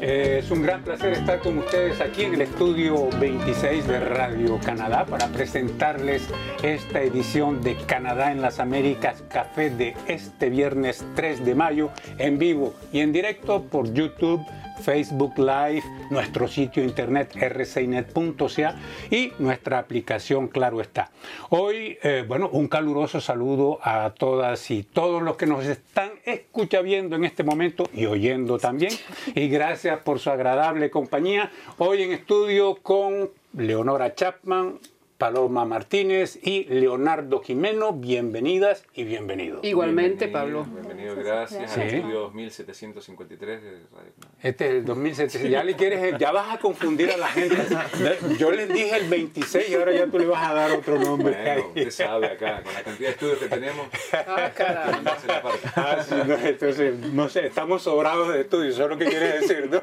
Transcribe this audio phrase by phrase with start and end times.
[0.00, 4.58] Eh, es un gran placer estar con ustedes aquí en el estudio 26 de Radio
[4.64, 6.28] Canadá para presentarles
[6.62, 12.38] esta edición de Canadá en las Américas Café de este viernes 3 de mayo en
[12.38, 14.40] vivo y en directo por YouTube
[14.80, 18.74] Facebook Live, nuestro sitio internet rcinet.ca
[19.10, 21.10] y nuestra aplicación Claro está.
[21.50, 26.70] Hoy, eh, bueno, un caluroso saludo a todas y todos los que nos están escuchando
[27.16, 28.92] en este momento y oyendo también.
[29.34, 31.50] Y gracias por su agradable compañía.
[31.78, 34.78] Hoy en estudio con Leonora Chapman,
[35.20, 37.92] Paloma Martínez y Leonardo Jimeno.
[37.92, 39.62] Bienvenidas y bienvenidos.
[39.62, 40.64] Igualmente, Pablo.
[40.64, 41.72] Bienvenido, gracias.
[41.72, 41.82] Sí.
[41.82, 45.50] estudio 2753 de Radio Este es el 2700.
[45.50, 47.54] Ya le quieres, ya vas a confundir a la gente.
[48.38, 51.36] Yo les dije el 26 y ahora ya tú le vas a dar otro nombre.
[51.38, 53.88] Bueno, usted sabe acá, con la cantidad de estudios que tenemos.
[54.26, 55.18] Ah, caramba.
[55.76, 59.40] Ah, sí, no, entonces, no sé, estamos sobrados de estudios, eso es lo que quiere
[59.40, 59.82] decir, ¿no?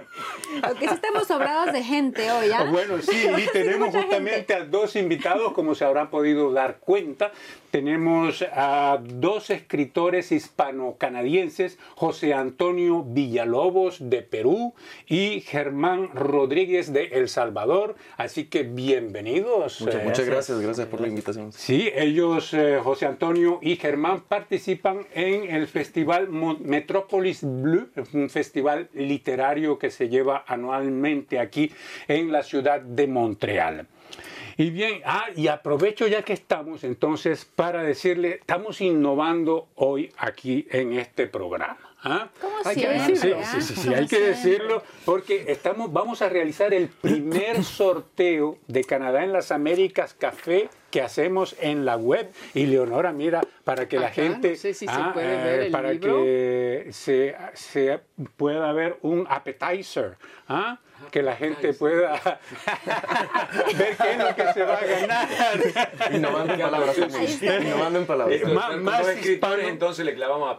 [0.63, 2.63] Aunque sí estamos sobrados de gente hoy, ¿ah?
[2.63, 7.31] Bueno, sí, y tenemos justamente a dos invitados como se habrán podido dar cuenta.
[7.71, 14.73] Tenemos a dos escritores hispano-canadienses, José Antonio Villalobos de Perú
[15.05, 17.95] y Germán Rodríguez de El Salvador.
[18.15, 19.81] Así que bienvenidos.
[19.81, 21.51] Muchas, muchas gracias, gracias por la invitación.
[21.51, 28.89] Sí, ellos, eh, José Antonio y Germán, participan en el Festival Metrópolis Blue, un festival
[28.93, 31.71] literario que se lleva anualmente aquí
[32.07, 33.87] en la ciudad de Montreal.
[34.59, 40.67] Y bien, ah, y aprovecho ya que estamos entonces para decirle, estamos innovando hoy aquí
[40.71, 41.77] en este programa.
[42.03, 42.29] ¿Ah?
[42.39, 46.73] ¿Cómo hay que decirlo, sí, sí, sí, hay que decirlo porque estamos, vamos a realizar
[46.73, 52.67] el primer sorteo de Canadá en las Américas Café que hacemos en la web y
[52.67, 56.21] Leonora mira para que la gente no sé si se puede ver el para libro.
[56.23, 57.99] que se, se
[58.37, 60.17] pueda ver un appetizer
[60.47, 60.79] ¿ah?
[61.11, 62.13] Que la gente pueda
[63.77, 65.27] ver qué es lo que se va a ganar
[66.13, 66.97] Innovando en palabras.
[66.97, 68.41] Innovando en palabras.
[68.41, 70.57] Eh, más, más hispano, entonces le clavamos a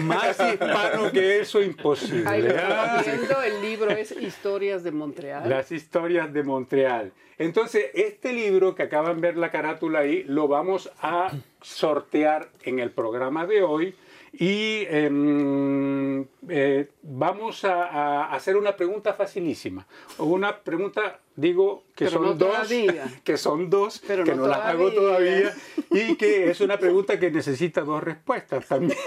[0.00, 2.56] más hispano que eso imposible Ahí lo ¿ah?
[2.56, 5.48] estamos viendo, el libro es Historias de Montreal.
[5.48, 7.12] Las historias de Montreal.
[7.38, 11.30] Entonces, este libro que acaban de ver la carátula ahí, lo vamos a
[11.60, 13.94] sortear en el programa de hoy
[14.38, 19.86] y em, eh, vamos a, a hacer una pregunta facilísima.
[20.18, 23.06] Una pregunta, digo, que Pero son no dos, todavía.
[23.24, 25.52] que son dos, Pero que no no, las hago todavía
[25.90, 26.10] todavía.
[26.10, 28.98] y que es una pregunta que necesita dos respuestas también.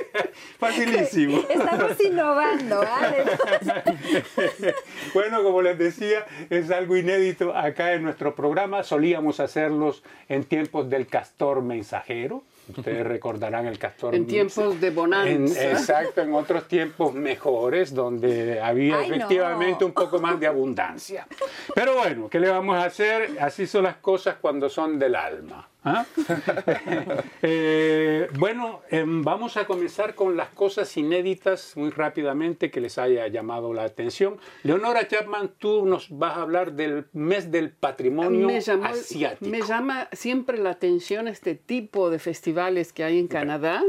[0.58, 1.38] Facilísimo.
[1.48, 3.24] Estamos innovando, ¿vale?
[5.14, 8.82] Bueno, como les decía, es algo inédito acá en nuestro programa.
[8.84, 12.44] Solíamos hacerlos en tiempos del castor mensajero.
[12.76, 15.70] Ustedes recordarán el castor En tiempos de en- bonanza.
[15.70, 19.14] exacto, en otros tiempos mejores, donde había Ay, no.
[19.16, 21.26] efectivamente un poco más de abundancia.
[21.74, 23.38] Pero bueno, ¿qué le vamos a hacer?
[23.40, 25.68] Así son las cosas cuando son del alma.
[25.84, 26.04] ¿Ah?
[27.42, 33.26] Eh, bueno, em, vamos a comenzar con las cosas inéditas muy rápidamente que les haya
[33.28, 34.38] llamado la atención.
[34.64, 39.50] Leonora Chapman, tú nos vas a hablar del mes del patrimonio me, llamó- asiático.
[39.50, 43.82] me llama siempre la atención este tipo de festivales que hay en Canadá.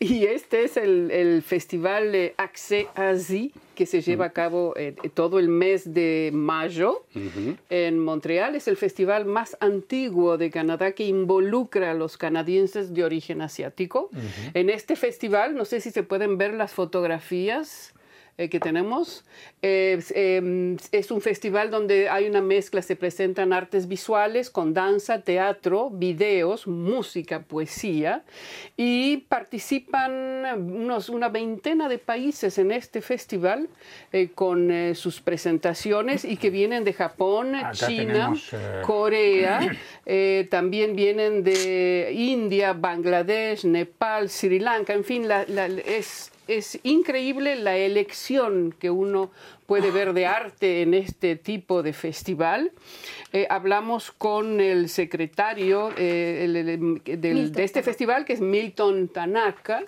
[0.00, 4.94] Y este es el, el festival de Accès Asie, que se lleva a cabo eh,
[5.14, 7.04] todo el mes de mayo
[7.70, 8.54] en Montreal.
[8.56, 14.10] Es el festival más antiguo de Canadá que involucra a los canadienses de origen asiático.
[14.54, 17.94] En este festival, no sé si se pueden ver las fotografías
[18.38, 19.24] eh, que tenemos.
[19.60, 25.20] Es, eh, es un festival donde hay una mezcla, se presentan artes visuales con danza,
[25.22, 28.22] teatro, videos, música, poesía
[28.76, 30.12] y participan
[30.56, 33.68] unos, una veintena de países en este festival
[34.12, 38.50] eh, con sus presentaciones y que vienen de Japón, Acá China, tenemos,
[38.82, 39.76] Corea,
[40.50, 47.56] también vienen de India, Bangladesh, Nepal, Sri Lanka, en fin, la- la- es, es increíble
[47.56, 49.30] la elección que uno
[49.68, 52.72] puede ver de arte en este tipo de festival.
[53.34, 59.08] Eh, hablamos con el secretario eh, el- el- del- de este festival, que es Milton
[59.08, 59.82] Tanaka,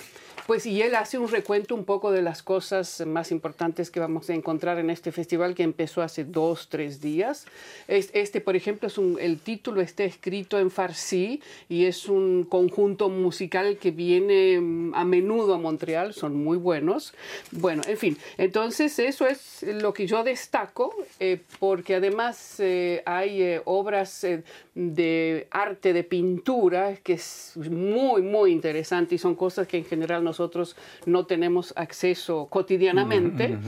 [0.46, 4.28] pues y él hace un recuento un poco de las cosas más importantes que vamos
[4.28, 7.46] a encontrar en este festival que empezó hace dos, tres días.
[7.88, 11.40] Es- Este, por ejemplo, es un- el título está escrito en farsi
[11.70, 17.14] y es un conjunto musical que viene mm, a menudo a Montreal, son muy buenos.
[17.52, 23.42] Bueno, en fin, entonces eso es lo que yo destaco, eh, porque además eh, hay
[23.42, 24.42] eh, obras eh,
[24.74, 30.24] de arte, de pintura, que es muy, muy interesante y son cosas que en general
[30.24, 30.76] nosotros
[31.06, 33.58] no tenemos acceso cotidianamente.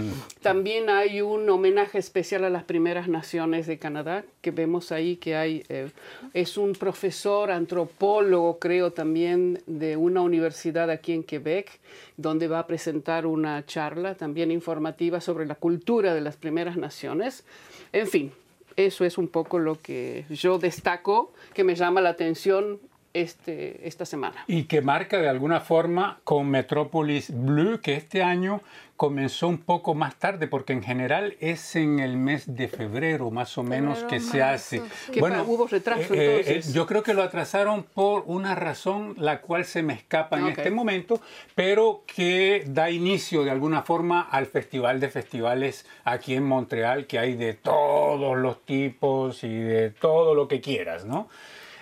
[0.40, 5.36] También hay un homenaje especial a las primeras naciones de Canadá, que vemos ahí que
[5.36, 5.90] hay, eh,
[6.34, 11.80] es un profesor antropólogo, creo también, de una universidad aquí en Quebec,
[12.16, 17.44] donde va a presentar una charla también informativa sobre la cultura de las primeras naciones.
[17.92, 18.32] En fin,
[18.76, 22.80] eso es un poco lo que yo destaco, que me llama la atención
[23.14, 24.44] este, esta semana.
[24.46, 28.60] Y que marca de alguna forma con Metrópolis Blue, que este año
[28.96, 33.58] comenzó un poco más tarde, porque en general es en el mes de febrero más
[33.58, 34.76] o menos Febrero, que se marzo, hace.
[35.06, 35.12] sí.
[35.12, 36.72] Que pa- hubo retraso, eh, eh, entonces.
[36.72, 40.58] yo creo que lo atrasaron por una razón la cual se me escapa en Ok.
[40.58, 41.20] este momento,
[41.56, 47.18] pero que da inicio de alguna forma al Festival de Festivales aquí en Montreal, que
[47.18, 51.28] hay de todos los tipos y de todo lo que quieras, ¿no?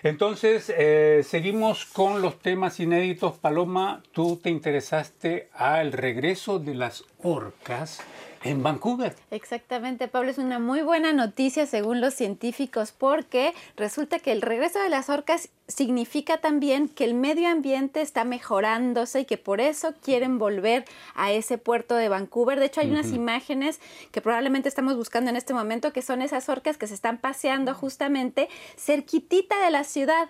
[0.02, 3.36] Entonces, eh, seguimos con los temas inéditos.
[3.36, 8.00] Paloma, tú te interesaste al regreso de las orcas
[8.42, 9.14] en Vancouver.
[9.30, 14.78] Exactamente, Pablo, es una muy buena noticia según los científicos porque resulta que el regreso
[14.80, 19.94] de las orcas significa también que el medio ambiente está mejorándose y que por eso
[20.02, 20.84] quieren volver
[21.14, 22.58] a ese puerto de Vancouver.
[22.58, 23.78] De hecho, hay unas imágenes
[24.10, 27.72] que probablemente estamos buscando en este momento que son esas orcas que se están paseando
[27.74, 30.28] justamente cerquitita de la ciudad.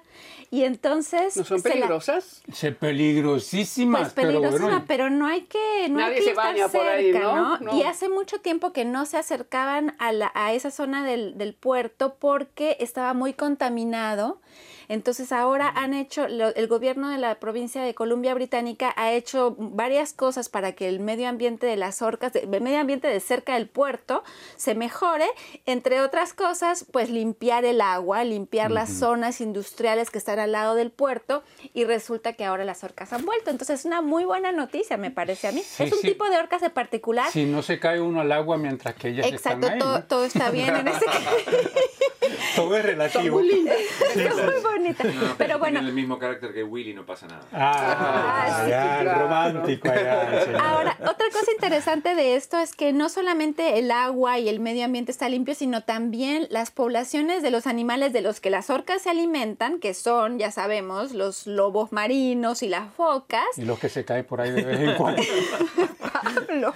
[0.50, 1.36] Y entonces...
[1.38, 2.42] ¿No son se la- peligrosas?
[2.52, 6.34] Se peligrosísimas, pues pero peligrosísima, bueno, pero no hay que no Nadie hay que se
[6.34, 7.34] baña por cerca, ahí, ¿no?
[7.36, 7.58] ¿no?
[7.60, 7.76] No.
[7.78, 11.52] Y hace mucho tiempo que no se acercaban a, la- a esa zona del, del
[11.52, 14.40] puerto porque estaba muy contaminado.
[14.90, 19.54] Entonces ahora han hecho, lo- el gobierno de la provincia de Columbia Británica ha hecho
[19.56, 23.54] varias cosas para que el medio ambiente de las orcas, el medio ambiente de cerca
[23.54, 24.24] del puerto
[24.56, 25.26] se mejore,
[25.64, 30.74] entre otras cosas, pues limpiar el agua, limpiar las zonas industriales que están al lado
[30.74, 33.50] del puerto y resulta que ahora las orcas han vuelto.
[33.50, 35.62] Entonces es una muy buena noticia, me parece a mí.
[35.62, 36.08] Sí, es un sí.
[36.08, 37.30] tipo de orcas en particular.
[37.30, 40.04] si no se cae uno al agua mientras que ellas Exacto, están ahí, todo, ¿no?
[40.04, 41.04] todo está bien en ese
[42.56, 43.40] Todo es relativo.
[43.40, 45.04] Es muy bonita.
[45.04, 47.42] No, Pero bueno, el mismo carácter que Willy, no pasa nada.
[47.52, 49.20] Ah, Ah, sí, ya, claro.
[49.22, 50.60] romántico allá, señor.
[50.60, 54.84] Ahora, otra cosa interesante de esto es que no solamente el agua y el medio
[54.84, 59.02] ambiente está limpio, sino también las poblaciones de los animales de los que las orcas
[59.02, 63.44] se alimentan, que son, ya sabemos, los lobos marinos y las focas.
[63.56, 65.22] Y los que se caen por ahí de vez en cuando.
[66.46, 66.74] Pablo.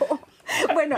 [0.74, 0.96] Bueno,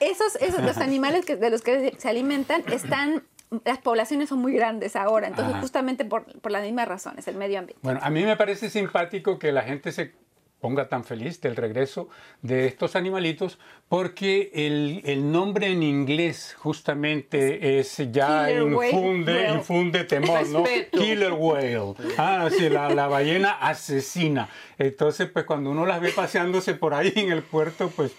[0.00, 3.24] esos, esos los animales que, de los que se alimentan están,
[3.64, 5.60] las poblaciones son muy grandes ahora, entonces Ajá.
[5.62, 7.80] justamente por, por las mismas razones, el medio ambiente.
[7.82, 10.12] Bueno, a mí me parece simpático que la gente se
[10.60, 12.08] ponga tan feliz del regreso
[12.40, 13.58] de estos animalitos
[13.88, 18.90] porque el, el nombre en inglés justamente es ya Killer whale.
[18.92, 19.54] infunde, Whale.
[19.54, 20.60] infunde temor, ¿no?
[20.64, 20.98] Respeto.
[21.00, 21.94] Killer whale.
[22.16, 24.48] Ah, sí, la, la ballena asesina.
[24.78, 28.12] Entonces, pues cuando uno las ve paseándose por ahí en el puerto, pues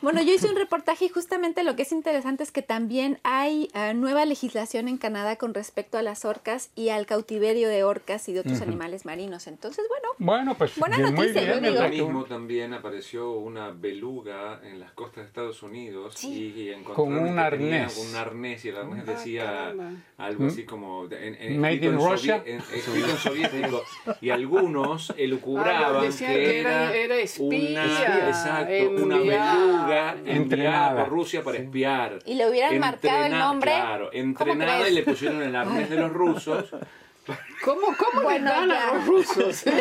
[0.00, 3.68] Bueno, yo hice un reportaje y justamente lo que es interesante es que también hay
[3.74, 8.28] eh, nueva legislación en Canadá con respecto a las orcas y al cautiverio de orcas
[8.28, 9.46] y de otros animales marinos.
[9.46, 11.64] Entonces, bueno, bueno, pues Buena bien, muy noticia, yo bien.
[11.64, 11.76] digo.
[11.76, 16.52] Ahora que mismo también apareció una beluga en las costas de Estados Unidos Sí.
[16.56, 16.80] y, y Con
[17.12, 17.98] encontraron un que tenía arnés.
[17.98, 19.90] un arnés y el arnés Ah, decía caramba.
[20.18, 22.42] algo así como en, en- Made in Russia.
[22.46, 23.82] en- en soviético
[24.22, 29.49] y algunos elucubraban Ah, que, que era- era, espía, una, exacto, una enviada.
[29.54, 31.04] Beluga enviada Entrenada.
[31.04, 32.18] por Rusia para espiar.
[32.26, 33.72] Y le hubieran marcado el nombre.
[33.72, 34.18] Claro, ¿Cómo
[34.52, 36.70] entrenada y le pusieron el arnés de los rusos.
[37.64, 39.64] ¿Cómo, cómo Bueno, dan a los rusos?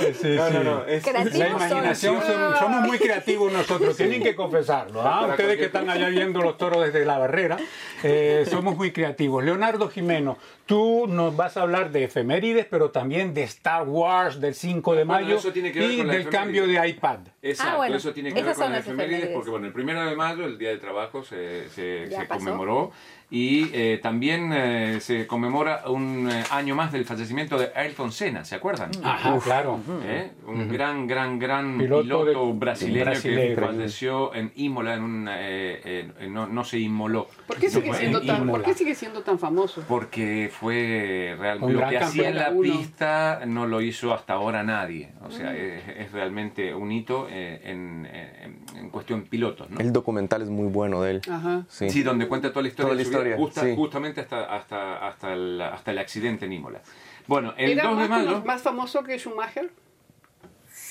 [0.00, 0.84] Sí, sí, No, no, no.
[0.86, 1.04] Es.
[1.12, 5.02] La imaginación, son- somos muy creativos nosotros, tienen que confesarlo.
[5.02, 5.26] ¿ah?
[5.30, 7.56] Ustedes que están allá viendo los toros desde la barrera,
[8.02, 9.44] eh, somos muy creativos.
[9.44, 14.54] Leonardo Jimeno, tú nos vas a hablar de efemérides, pero también de Star Wars del
[14.54, 17.18] 5 de Bueno, mayo eso tiene que ver y del cambio de iPad.
[17.42, 19.34] Exacto, Ah, bueno, eso tiene que ver esas con son las efemérides, efemérides.
[19.36, 22.90] porque bueno, el primero de mayo, el Día del Trabajo, se, se- se conmemoró
[23.30, 28.44] y eh, también eh, se conmemora un eh, año más del fallecimiento de Ayrton Senna,
[28.44, 28.90] ¿se acuerdan?
[29.04, 29.78] Ajá, claro.
[30.04, 30.32] ¿Eh?
[30.46, 33.54] Un gran, gran, gran Piloto piloto, de- brasileño, brasileño.
[33.54, 37.28] que falleció en Imola, en un, eh, eh, no, no se inmoló.
[37.46, 38.64] ¿Por qué sigue siendo en tan, ¿por Imola.
[38.64, 39.84] qué sigue siendo tan famoso?
[39.86, 42.50] Porque fue realmente lo que hacía en la.
[42.50, 42.62] Uno.
[42.62, 45.10] pista no lo hizo hasta ahora nadie.
[45.24, 49.78] O sea, es, es realmente un hito eh, en, en- en cuestión pilotos, ¿no?
[49.78, 51.20] el documental es muy bueno de él.
[51.30, 51.64] Ajá.
[51.68, 51.90] Sí.
[51.90, 53.74] Sí, donde cuenta toda la historia, Toda la vida, historia, justa- sí.
[53.76, 56.80] justamente hasta, hasta, hasta, el, hasta el accidente en Imola.
[57.26, 59.70] Bueno, el ¿Era 2 de más, mayo cono- más famoso que Schumacher?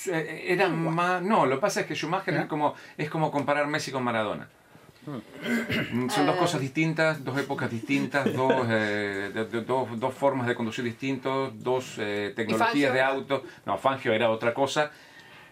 [0.08, 1.22] eh, era más...
[1.22, 4.48] No, lo que pasa es que Schumacher es como, es como comparar Messi con Maradona.
[5.92, 10.46] Mm, Son dos cosas distintas, dos épocas distintas, dos, eh, de- de- dos, dos formas
[10.48, 13.44] de conducir distintos, dos eh, tecnologías de auto.
[13.66, 14.92] No, Fangio era otra cosa.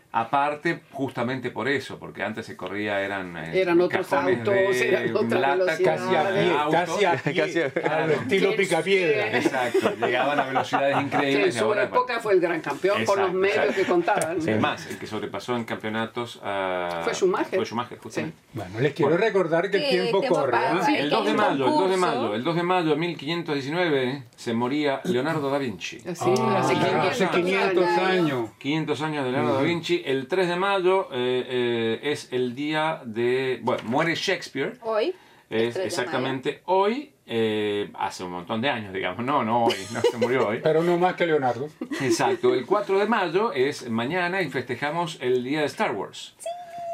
[0.10, 4.88] Aparte, justamente por eso, porque antes se corría, eran, eh, Eran otros cajones autos, de
[4.90, 6.72] eran otras lata, Casi a pie, auto.
[6.72, 9.38] casi a pie, Casi a- al estilo Qué picapiedra.
[9.38, 11.46] Exacto, llegaban a velocidades increíbles.
[11.56, 13.82] en su ahora, época fue el gran campeón por los Exacto, medios exacto.
[13.82, 14.38] que contaban.
[14.50, 17.56] Es más, el que sobrepasó en campeonatos a- Fue Schumacher.
[17.60, 18.38] Fue Schumacher, justamente.
[18.54, 20.58] Bueno, les quiero recordar que el tiempo qué corre.
[20.58, 20.80] ¿eh?
[20.86, 24.24] Sí, El 2 de mayo, el 2 de mayo, el 2 de mayo de 1519
[24.36, 25.98] se moría Leonardo da Vinci.
[26.10, 28.50] Así, Ah, hace claro, 500, hace 500 años.
[28.58, 29.97] 500 años de Leonardo da Vinci.
[30.06, 33.60] El 3 de mayo eh, eh, es el día de...
[33.62, 34.78] Bueno, muere Shakespeare.
[34.82, 35.14] Hoy.
[35.50, 39.26] el Es 3 de exactamente hoy, eh, hace un montón de años, digamos.
[39.26, 40.60] No, no hoy, no se murió hoy.
[40.64, 41.68] Pero no más que Leonardo.
[42.02, 46.36] Exacto, el 4 de mayo es mañana y festejamos el día de Star Wars.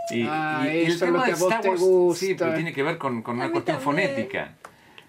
[0.10, 2.98] Y, Ah, y eso es lo que a vos te sí, pero tiene que ver
[2.98, 4.10] con, una cuestión también.
[4.10, 4.56] fonética.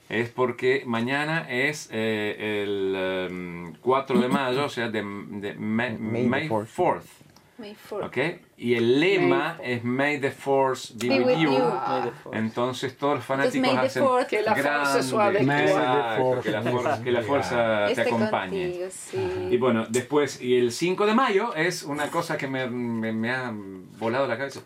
[0.08, 5.96] Es porque mañana es eh, el em, 4 de mayo, o sea, de, de May,
[5.98, 6.68] May the May fourth.
[6.76, 7.24] 4th.
[7.56, 8.04] May fourth.
[8.06, 8.18] ¿ok?
[8.56, 11.52] Y el lema May es May the Force be, Be with, you.
[11.52, 12.32] you.
[12.32, 14.26] Entonces todos los Entonces, fanáticos May the hacen fourth.
[14.26, 17.92] Que la fuerza grande, suave May the exacto, que la fuerza, que la fuerza te
[17.92, 18.62] Esté acompañe.
[18.70, 19.49] contigo, sí.
[19.50, 23.30] Y bueno, después, y el 5 de mayo es una cosa que me, me- me
[23.30, 23.52] ha
[23.99, 24.61] volado la cabeza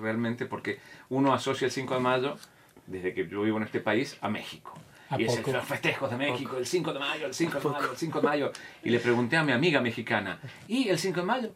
[0.00, 0.78] realmente porque
[1.10, 2.36] uno asocia el 5 de mayo,
[2.86, 4.72] desde que yo vivo en este país, a México.
[5.10, 5.52] ¿A Y es poco?
[5.52, 8.26] los festejos de México, el 5 de mayo, el 5 de mayo, el 5 de
[8.28, 8.52] mayo.
[8.84, 11.52] Y le pregunté a mi amiga mexicana, ¿y el 5 de mayo?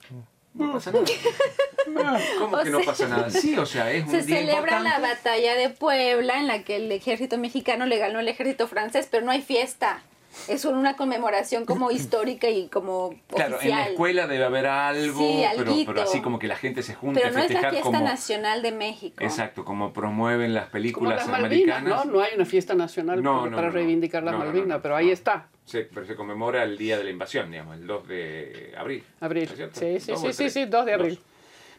[0.55, 1.05] No pasa nada.
[2.39, 3.29] ¿Cómo O que no pasa nada?
[3.29, 6.77] Sí, o sea, es un Se día celebra la batalla de Puebla en la que
[6.77, 10.03] el ejército mexicano le ganó al ejército francés, pero no hay fiesta.
[10.49, 15.45] Es una conmemoración como histórica y como Claro, en la escuela debe haber algo, Sí,
[15.57, 18.01] pero, pero así como que la gente se junta pero no es la fiesta como...
[18.01, 19.23] nacional de México.
[19.23, 22.07] Exacto, como promueven las Como películas las Malvinas, americanas.
[22.07, 22.13] ¿no?
[22.13, 23.71] No hay una fiesta nacional No, para no, no, no.
[23.71, 25.13] reivindicar las No, no, no, Malvinas, pero ahí no.
[25.13, 29.03] está, Sí, pero se conmemora el día de la invasión, digamos, el 2 de abril.
[29.21, 29.49] abril.
[29.73, 31.19] Sí, sí, ¿Dos o sí, el sí, sí, 2 de abril.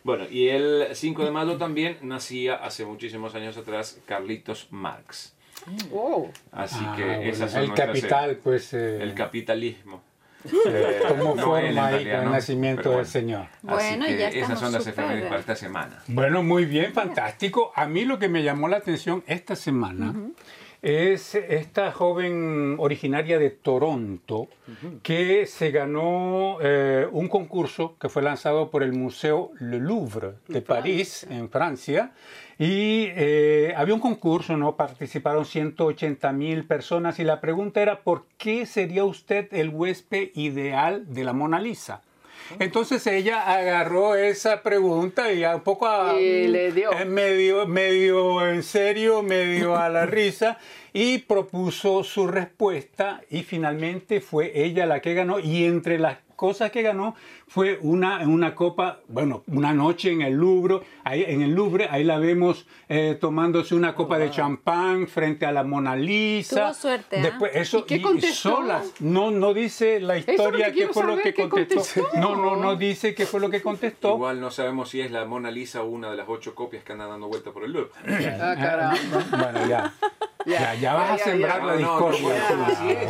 [0.03, 5.34] Bueno, y el 5 de mayo también nacía hace muchísimos años atrás Carlitos Marx.
[5.89, 6.31] Wow.
[6.51, 10.03] Así Ah, que bueno, esas son el capital, pues, eh, eh, el capitalismo.
[11.07, 13.11] como No forma ahí el nacimiento Pero del bueno.
[13.11, 13.47] Señor.
[13.63, 16.03] Bueno, Así y que ya esas estamos son las efemérides para esta semana.
[16.07, 17.71] Bueno, muy bien, fantástico.
[17.75, 20.13] A mí lo que me llamó la atención esta semana
[20.85, 24.49] es esta joven originaria de Toronto
[25.01, 30.61] que se ganó eh, un concurso que fue lanzado por el Museo Le Louvre de
[30.61, 32.11] París, en Francia.
[32.59, 34.75] Y eh, había un concurso, ¿no?
[34.75, 41.11] Participaron 180 mil personas y la pregunta era, ¿por qué sería usted el huésped ideal
[41.11, 42.03] de la Mona Lisa?
[42.59, 46.91] Entonces ella agarró esa pregunta y a un poco a, Y le dio.
[46.91, 50.57] eh, medio, medio en serio, medio a la risa
[50.93, 56.71] y propuso su respuesta y finalmente fue ella la que ganó y entre las cosas
[56.71, 57.15] que ganó
[57.47, 62.03] fue una, una copa, bueno, una noche en el Louvre, ahí, en el Louvre, ahí
[62.03, 66.63] la vemos eh, tomándose una copa de champán frente a la Mona Lisa.
[66.63, 67.21] Tuvo suerte, ¿ah?
[67.21, 68.49] Después, eso, ¿Y qué contestó?
[68.57, 72.01] solas, no, no dice la historia que qué fue lo que ¿qué contestó.
[72.03, 72.19] contestó?
[72.19, 74.15] No, no, no dice qué fue lo que contestó.
[74.15, 76.91] Igual no sabemos si es la Mona Lisa o una de las ocho copias que
[76.93, 77.91] andan dando vuelta por el Louvre.
[78.41, 78.97] Ah, caramba.
[79.51, 79.93] Bueno, ya.
[80.47, 81.65] Ya, ya vas Ya, a sembrar ya.
[81.65, 82.29] la no, discordia.
[82.49, 82.57] no,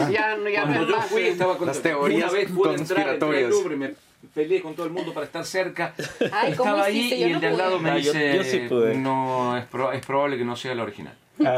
[0.05, 0.11] no.
[0.11, 1.05] Ya, no- ya no Cuando es yo más.
[1.07, 3.49] fui estaba con Las teorías una vez pude entrar, entré al conspiratorias.
[3.49, 3.93] Louvre y me
[4.33, 5.93] peleé con todo el mundo para estar cerca.
[6.31, 7.15] Ay, ¿cómo Estaba ahí hiciste?
[7.17, 8.95] y Yo el no de al lado me dice, yo sí pude.
[8.95, 11.13] no, es, pro- es probable que no sea la original.
[11.43, 11.57] Ah,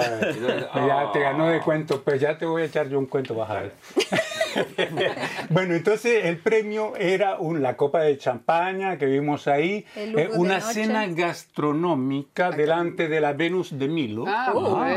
[0.87, 1.61] ya te ganó de "Ah".
[1.63, 3.71] cuento, pues ya te voy a echar yo un cuento, vas a ver.
[5.49, 10.59] bueno, entonces el premio era un- la copa de champaña que vimos ahí, eh, una
[10.73, 14.25] cena gastronómica delante de la Venus de Milo.
[14.27, 14.87] Ah, Oh, ¿por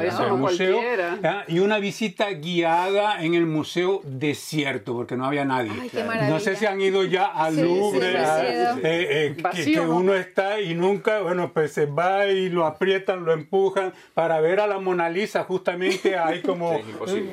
[0.00, 1.18] qué eso el museo, cualquiera.
[1.24, 5.72] ah, y una visita guiada en el museo desierto, porque no había nadie.
[5.80, 9.36] Ay, qué no sé si han ido ya al Sí, Louvre, sí, a- eh, eh,
[9.54, 9.96] que- que, ¿no?
[9.96, 14.60] uno está y nunca, bueno, pues se va y lo aprietan, lo empujan para ver
[14.60, 16.72] a la Mona Lisa, justamente hay como...
[16.78, 17.30] Sí, es imposible.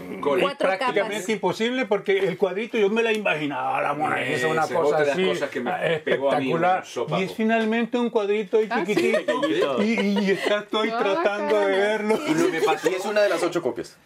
[1.52, 4.80] Es imposible porque el cuadrito yo me la imaginaba, la Mona Lisa, una Esa es
[4.80, 6.84] cosa otra de las así cosas que me ah, pegó a mí, espectacular.
[7.20, 8.96] y es finalmente un cuadrito ahí Ah, sí.
[8.96, 9.94] chiquitito y,
[10.26, 12.20] y está- estoy tratando de verlo.
[12.28, 12.90] Y no me pasó.
[12.90, 13.98] Y es una de las ocho copias.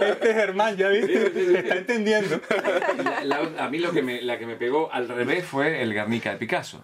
[0.00, 1.30] Este Germán, ¿ya viste?
[1.32, 2.40] Se está entendiendo.
[3.24, 5.92] La- la- a mí lo que me, la que me pegó al revés fue el
[5.92, 6.82] Guernica de Picasso.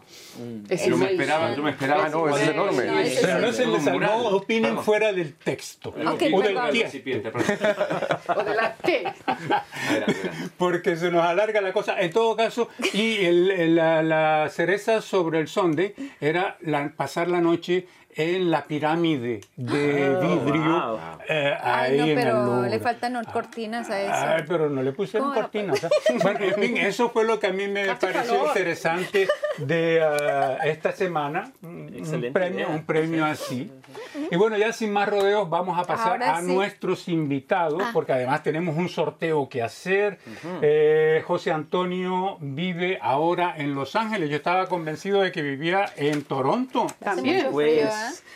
[0.69, 2.09] Es Yo me esperaba, yo me esperaba.
[2.09, 2.85] No, ese es enorme.
[2.87, 6.59] No, ese Pero no es se les salvó, opinen fuera del texto Ok, o del
[6.71, 7.20] tiempo.
[7.23, 7.65] Recipiente.
[7.69, 8.37] interpretación.
[8.37, 9.05] O de la T.
[9.27, 9.55] Adelante,
[9.89, 10.31] adelante.
[10.57, 12.01] porque se nos alarga la cosa.
[12.01, 17.29] En todo caso, y el- el- la, la cereza sobre el sonde era la- pasar
[17.29, 20.99] la noche en la pirámide de Ah, vidrio wow.
[21.29, 24.13] eh, Ay, ahí no, en el pero le faltan cortinas a eso.
[24.15, 25.41] Ay, pero no le pusieron ¿Cómo?
[25.41, 25.85] cortinas.
[25.85, 25.89] ¿eh?
[26.23, 28.49] Bueno, en fin, eso fue lo que a mí me pareció calor.
[28.49, 31.53] interesante de ah, esta semana.
[31.63, 32.69] Un premio, idea.
[32.69, 33.71] un premio así.
[34.31, 36.47] Y bueno, ya sin más rodeos, vamos a pasar Ahora a sí.
[36.53, 40.19] nuestros invitados, porque además tenemos un sorteo que hacer.
[40.63, 44.31] Eh, José Antonio vive ahora en Los Ángeles.
[44.31, 46.87] Yo estaba convencido de que vivía en Toronto.
[47.03, 47.49] También.
[47.51, 47.91] Pues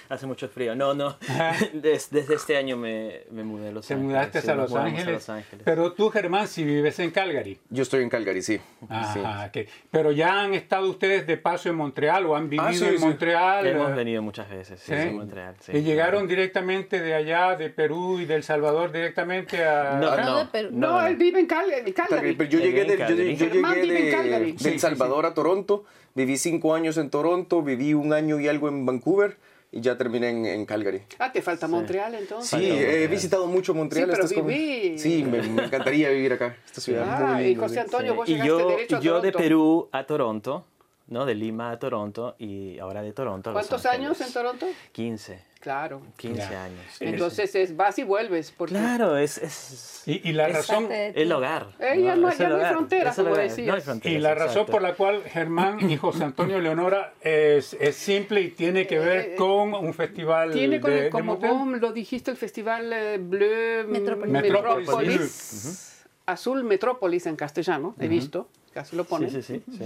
[0.09, 0.75] hace mucho frío.
[0.75, 1.17] No, no.
[1.73, 4.11] Des- desde este año me, me mudé a Los Te Ángeles.
[4.13, 5.07] mudaste sí, a Los Ángeles.
[5.07, 5.63] a Los Ángeles.
[5.65, 7.59] Pero tú, Germán, si vives en Calgary.
[7.71, 8.57] Yo estoy en Calgary, sí.
[8.59, 8.87] Sí.
[8.89, 9.67] Ajá, ok.
[9.91, 12.99] Pero ya han estado ustedes de paso en Montreal o han vivido Ah, sí, en
[12.99, 13.05] sí.
[13.05, 13.67] Montreal.
[13.67, 14.93] Hemos venido muchas veces, sí, ¿sí?
[14.95, 15.55] en Montreal.
[15.61, 15.73] sí.
[15.73, 19.99] y llegaron directamente de allá, de Perú y del Salvador, directamente a...
[20.01, 20.69] No, Ah, No, no, de Perú.
[20.73, 21.95] No, él vive en Cal- en Calgary.
[21.95, 23.37] Calgary, pero yo llegué, en de, yo, Calgary.
[23.37, 24.53] yo Germán llegué vive en de, Calgary.
[24.53, 28.39] de Sí, El sí, Salvador a Toronto, viví cinco años en Toronto, viví un año
[28.41, 29.37] y algo en Vancouver
[29.77, 31.03] y ya terminé en, en Calgary.
[31.19, 32.49] Ah, te falta Montreal entonces.
[32.51, 33.09] Sí, Falta he Montreal.
[33.09, 34.09] visitado mucho Montreal.
[34.27, 37.05] Sí, pero viví- Sí, me, me encantaría vivir acá, esta ciudad.
[37.09, 37.81] Ah, muy y lindo, José sí.
[37.81, 39.39] Antonio, vos Y llegaste yo, derecho a yo de Toronto.
[39.39, 40.65] Perú a Toronto,
[41.07, 41.27] ¿no?
[41.27, 44.67] De Lima a Toronto y ahora de Toronto a ¿Cuántos años en Toronto?
[44.93, 46.03] 15, Claro.
[46.19, 46.65] 15 Ya.
[46.65, 46.81] años.
[47.01, 48.53] Entonces es, vas y vuelves.
[48.55, 50.89] Porque Claro, es, es Y, y la Es razón...
[50.93, 51.69] el hogar.
[51.79, 53.69] Ella no- Es ya el no hay hogar, fronteras, como hogar, decías.
[53.69, 57.73] No hay fronteras, Y la razón por la cual Germán y José Antonio Leonora es,
[57.81, 61.67] es simple y tiene que ver con un festival Eh, tiene con de, como vos
[61.81, 64.33] lo dijiste, el festival eh, Bleu Metrópolis.
[64.33, 64.87] Metrópolis.
[64.89, 66.05] Metrópolis.
[66.27, 69.31] Azul Metrópolis en castellano, he visto, casi lo ponen.
[69.31, 69.77] Sí, sí, sí.
[69.79, 69.85] sí.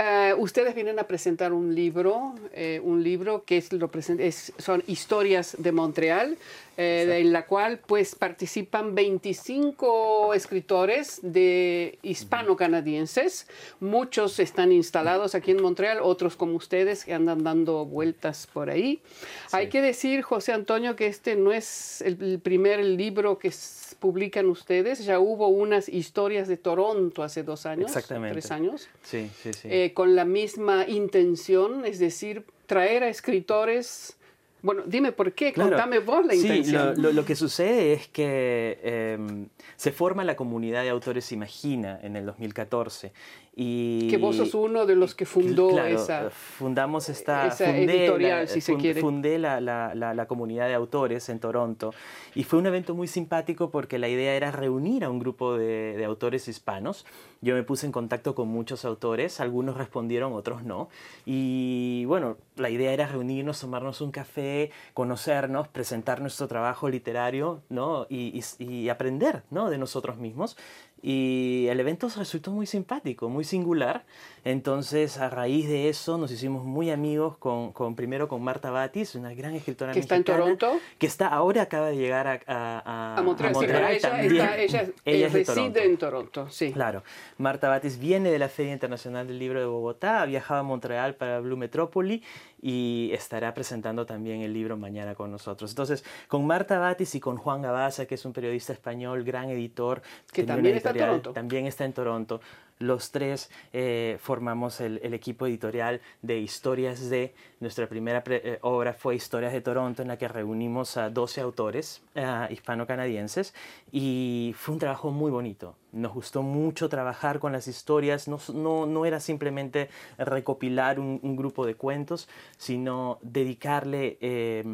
[0.00, 4.84] Eh, ustedes vienen a presentar un libro, eh, un libro que es, lo es- son
[4.86, 6.38] historias de Montreal,
[6.76, 13.48] eh, en la cual pues participan 25 escritores de hispano-canadienses.
[13.80, 19.02] Muchos están instalados aquí en Montreal, otros como ustedes que andan dando vueltas por ahí.
[19.50, 23.50] Hay que decir, José Antonio, que este no es el, primer libro que
[23.98, 25.04] publican ustedes.
[25.04, 28.34] Ya hubo unas historias de Toronto hace dos años, Exactamente.
[28.40, 29.68] tres años Sí, sí, sí.
[29.70, 34.16] eh, con la misma intención, es decir, traer a escritores.
[34.60, 35.70] Bueno, dime por qué, Claro.
[35.70, 36.94] contame vos la Sí, intención.
[36.96, 42.00] lo, lo- lo que sucede es que em, se forma la comunidad de autores Imagina
[42.02, 43.12] en el 2014.
[43.60, 46.30] Y, que vos sos uno de los que fundó Claro, esa.
[46.30, 49.00] fundamos esta esa fundé editorial, la- si se quiere.
[49.00, 51.92] fundé la, la- la- la comunidad de autores en Toronto
[52.36, 55.96] y fue un evento muy simpático porque la idea era reunir a un grupo de,
[55.96, 57.04] de autores hispanos
[57.40, 60.88] yo me puse en contacto con muchos autores algunos respondieron otros no
[61.26, 68.06] y bueno la idea era reunirnos tomarnos un café conocernos presentar nuestro trabajo literario no
[68.08, 70.56] y, y- y aprender no de nosotros mismos
[71.02, 74.04] y el evento resultó muy simpático, muy singular.
[74.44, 79.14] Entonces, a raíz de eso, nos hicimos muy amigos con, con primero con Marta Batis,
[79.14, 80.78] una gran escritora Que está en Toronto.
[80.98, 85.26] Que está, ahora acaba de llegar a, a, a Montreal, sí, ella, ella, eh, Ella
[85.26, 85.78] es de reside Toronto.
[85.80, 86.72] en Toronto, sí.
[86.72, 87.02] Claro.
[87.36, 91.14] Marta Batis viene de la Feria Internacional del Libro de Bogotá, ha viajado a Montreal
[91.14, 92.22] para Blue Metrópoli
[92.60, 95.70] y estará presentando también el libro mañana con nosotros.
[95.70, 100.02] Entonces, con Marta Batis y con Juan Gabaza, que es un periodista español, gran editor,
[100.32, 101.32] Que también está en Toronto.
[101.32, 102.40] También está en Toronto.
[102.78, 107.34] Los tres eh, formamos el, el equipo editorial de Historias de.
[107.60, 112.02] Nuestra primera eh, obra fue Historias de Toronto, en la que reunimos a 12 autores
[112.14, 113.52] eh, hispano-canadienses
[113.90, 115.74] y fue un trabajo muy bonito.
[115.90, 118.28] Nos gustó mucho trabajar con las historias.
[118.28, 119.88] No, no, no era simplemente
[120.18, 124.64] recopilar un, un grupo de cuentos, sino dedicarle eh,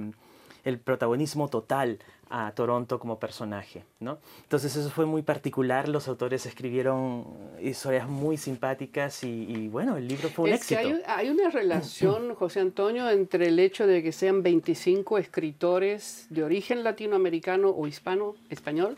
[0.64, 1.98] el protagonismo total
[2.30, 4.18] a Toronto como personaje, ¿no?
[4.42, 7.26] Entonces eso fue muy particular, los autores escribieron
[7.62, 11.00] historias muy simpáticas y, y, bueno, el libro fue un Es que éxito.
[11.06, 16.42] hay, hay una relación, José Antonio, entre el hecho de que sean 25 escritores de
[16.42, 18.96] origen latinoamericano o hispano, español,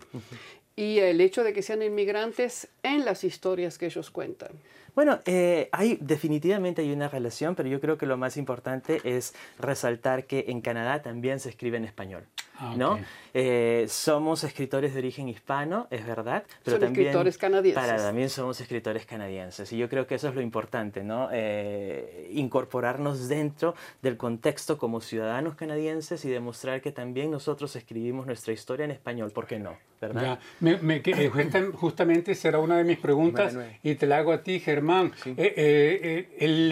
[0.76, 4.50] y el hecho de que sean inmigrantes en las historias que ellos cuentan.
[4.96, 9.34] Bueno, eh, hay definitivamente hay una relación, pero yo creo que lo más importante es
[9.58, 12.24] resaltar que en Canadá también se escribe en español.
[12.58, 12.92] Ah, ¿no?
[12.94, 13.00] ok.
[13.38, 17.82] Eh, somos escritores de origen hispano, es verdad, pero Son también escritores canadienses.
[17.84, 21.28] Para, también somos escritores canadienses y yo creo que eso es lo importante, ¿no?
[21.32, 28.54] Eh, incorporarnos dentro del contexto como ciudadanos canadienses y demostrar que también nosotros escribimos nuestra
[28.54, 29.76] historia en español, ¿por qué no?
[30.00, 30.22] ¿verdad?
[30.22, 33.76] Ya, me- me- eh, justa- justamente será una de mis preguntas Manuel.
[33.82, 35.12] y te la hago a ti, Germán.
[35.24, 36.70] Eh, eh, eh, el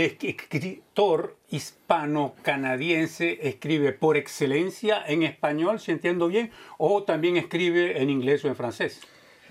[0.94, 8.44] escritor hispano-canadiense escribe por excelencia en español, si entiendo bien, o también escribe en inglés
[8.44, 9.00] o en francés.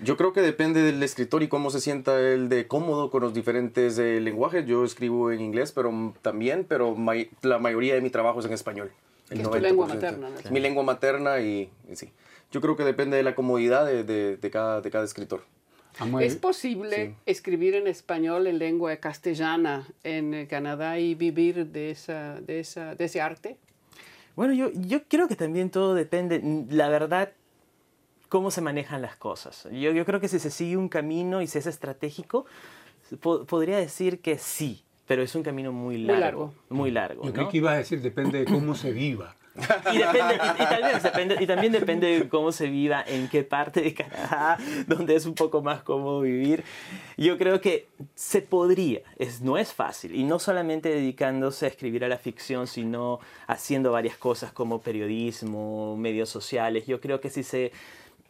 [0.00, 3.34] Yo creo que depende del escritor y cómo se sienta él de cómodo con los
[3.34, 4.64] diferentes eh, lenguajes.
[4.64, 8.54] Yo escribo en inglés, pero también, pero may- la mayoría de mi trabajo es en
[8.54, 8.90] español.
[9.28, 9.88] El es tu lengua 90%.
[9.94, 10.50] materna, ¿no?
[10.50, 12.10] Mi lengua materna y, y sí.
[12.52, 15.42] Yo creo que depende de la comodidad de, de- de cada, de cada escritor.
[16.20, 17.14] ¿Es posible Sí.
[17.26, 22.94] escribir en español en lengua castellana en eh, Canadá y vivir de, esa, de, esa,
[22.94, 23.58] de ese arte?
[24.36, 27.32] Bueno, yo, yo creo que también todo depende, la verdad,
[28.28, 29.68] cómo se manejan las cosas.
[29.70, 32.44] Yo, yo creo que si se sigue un camino y se es estratégico,
[33.20, 36.20] po- podría decir que sí, pero es un camino muy largo.
[36.20, 36.54] largo.
[36.70, 37.24] Muy largo.
[37.24, 37.48] yo ¿no?
[37.48, 39.34] que ibas a decir, depende de cómo se viva.
[39.92, 43.44] Y, depende, y, y vez depende- y también depende de cómo se viva, en qué
[43.44, 46.64] parte de Canadá, donde es un poco más cómodo vivir.
[47.16, 47.86] Yo creo que
[48.16, 52.66] se podría, es, no es fácil, y no solamente dedicándose a escribir a la ficción,
[52.66, 56.86] sino haciendo varias cosas como periodismo, medios sociales.
[56.86, 57.70] Yo creo que si se,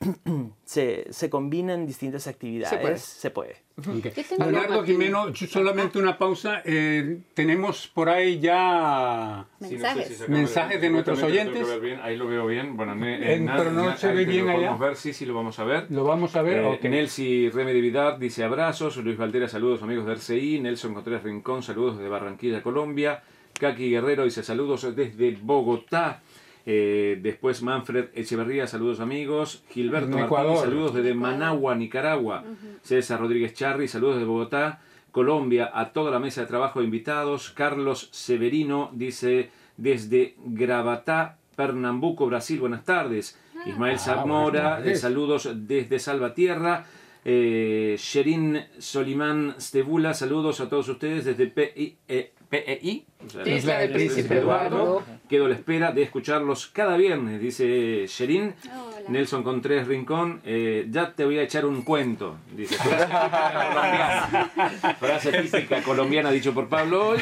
[0.64, 2.98] se, se combinan distintas actividades, puede.
[2.98, 3.57] se puede.
[3.78, 4.14] Ok.
[4.14, 6.62] Yo tengo Leonardo Jimeno, solamente una pausa.
[6.64, 10.09] eh, tenemos por ahí ya Mensajes.
[10.09, 11.66] se acaba Mensajes de nuestros oyentes.
[12.02, 12.76] ahí lo veo bien.
[12.76, 14.59] Bueno, ne- En- pero no se ve bien lo allá.
[14.59, 15.87] podemos ver, sí, sí, lo vamos a ver.
[15.90, 16.59] lo vamos a ver.
[16.59, 16.85] Eh, ok.
[16.85, 22.09] Nelsi Remedividad dice abrazos, Luis Valdera saludos amigos de RCI, Nelson Contreras Rincón saludos desde
[22.11, 23.22] Barranquilla, Colombia,
[23.59, 26.22] Kaki Guerrero dice saludos desde Bogotá,
[26.66, 30.64] Eh, después Manfred Echeverría saludos amigos, Gilberto Martínez Ecuador.
[30.64, 32.42] saludos desde Managua, Nicaragua,
[32.83, 34.81] César Rodríguez Charri saludos desde Bogotá,
[35.12, 42.27] Colombia, a toda la mesa de trabajo de invitados, Carlos Severino dice desde Gravatá, Pernambuco,
[42.27, 43.38] Brasil, buenas tardes.
[43.66, 46.85] Ismael Ah, Zamora, eh, saludos desde Salvatierra.
[47.24, 53.78] Eh, Sherin Solimán Stebula, saludos a todos ustedes desde PI, eh, PEI, o sea, Isla
[53.78, 55.02] del Príncipe Eduardo.
[55.28, 58.54] Quedo a la espera de escucharlos cada viernes, dice Sherin.
[58.64, 58.94] Hola.
[59.09, 62.76] Nelson Contreras Rincón, eh, ya te voy a echar un cuento, dice.
[62.76, 64.50] Frase típica colombiana,
[64.98, 67.18] Frase típica colombiana dicho por Pablo hoy.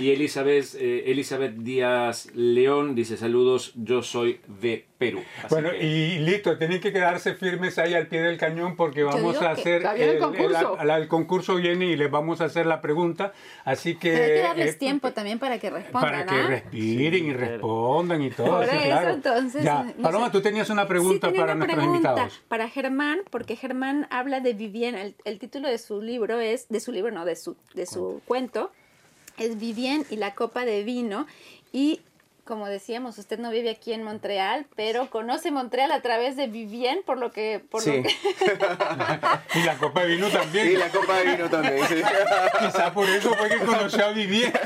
[0.00, 5.22] Y Elizabeth, eh, Elizabeth Díaz León dice saludos, yo soy de Perú.
[5.38, 9.02] Así Bueno, que- y listo, tienen que quedarse firmes ahí al pie del cañón porque
[9.02, 9.82] vamos a hacer.
[9.96, 10.78] bien el concurso.
[10.80, 13.32] el- el concurso viene y les vamos a hacer la pregunta.
[13.64, 14.44] Así que.
[14.78, 16.46] Tiempo también para que respondan, Para que ¿ah?
[16.46, 18.46] respiren y respondan y todo.
[18.58, 19.10] Por sí, eso, claro.
[19.10, 19.82] entonces, Ya.
[19.96, 20.32] no Paloma, sé.
[20.32, 22.42] tú tenías una pregunta Sí, para una nuestros pregunta invitados.
[22.48, 26.80] Para Germán, porque Germán habla de Vivien, el, el título de su libro es, de
[26.80, 28.70] su libro no, de su, de su cuento,
[29.38, 31.26] es Vivien y la copa de vino.
[31.72, 32.00] Y
[32.44, 37.00] como decíamos, usted no vive aquí en Montreal, pero conoce Montreal a través de Vivien,
[37.04, 37.62] por lo que...
[37.70, 37.96] Por Sí.
[37.98, 38.10] lo que
[39.58, 40.72] Y la copa de vino también.
[40.72, 42.02] Y la copa de vino también, sí.
[42.60, 44.52] Quizá por eso fue que conoció a Vivier.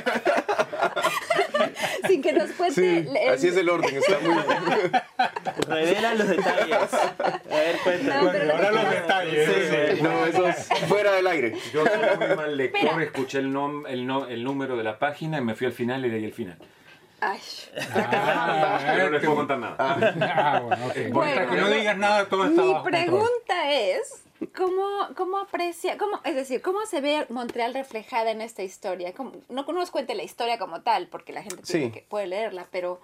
[2.07, 2.81] sin que nos cuente...
[2.81, 4.35] Sí, el- Así es el orden, está muy
[5.69, 6.95] Revela los detalles.
[6.95, 8.23] A ver, cuéntame.
[8.23, 9.51] No, Bueno, ahora los detalles.
[9.97, 11.57] Sí, no, eso es fuera del aire.
[11.73, 15.39] Yo soy muy mal lector, escuché el, nom- el, no- el número de la página
[15.39, 16.59] y me fui al final y leí el final.
[17.21, 17.41] Ay,
[17.95, 19.77] Ah, Pero no les puedo contar nada.
[20.21, 21.15] Ah, bueno.
[21.15, 21.51] Bueno.
[21.51, 23.05] Que no digas nada, todo está Mi bajo control.
[23.05, 24.25] pregunta es,
[24.57, 29.13] ¿cómo, cómo aprecia, cómo, es decir, cómo se ve Montreal reflejada en esta historia?
[29.15, 31.93] ¿Cómo- no nos cuente la historia como tal, porque la gente tiene Sí.
[31.93, 33.01] que, puede leerla, pero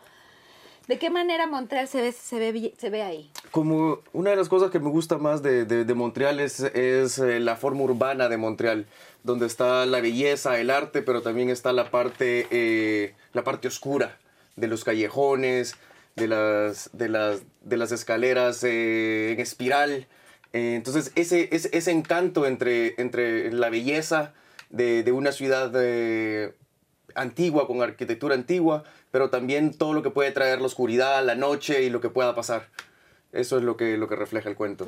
[0.88, 3.30] ¿de qué manera Montreal se ve, se ve, se ve ahí?
[3.50, 7.40] Como una de las cosas que me gusta más de, de- Montreal es, es, eh,
[7.40, 8.86] la forma urbana de Montreal,
[9.22, 14.18] donde está la belleza, el arte, pero también está la parte, eh, la parte oscura
[14.56, 15.76] de los callejones,
[16.16, 20.06] de las, de las, de las escaleras eh, en espiral.
[20.52, 24.32] Eh, entonces, ese, ese, ese encanto entre, entre la belleza
[24.70, 25.70] de, de una ciudad
[27.14, 31.82] antigua, con arquitectura antigua, pero también todo lo que puede traer la oscuridad, la noche
[31.82, 32.68] y lo que pueda pasar.
[33.32, 34.86] Eso es lo que, lo que refleja el cuento.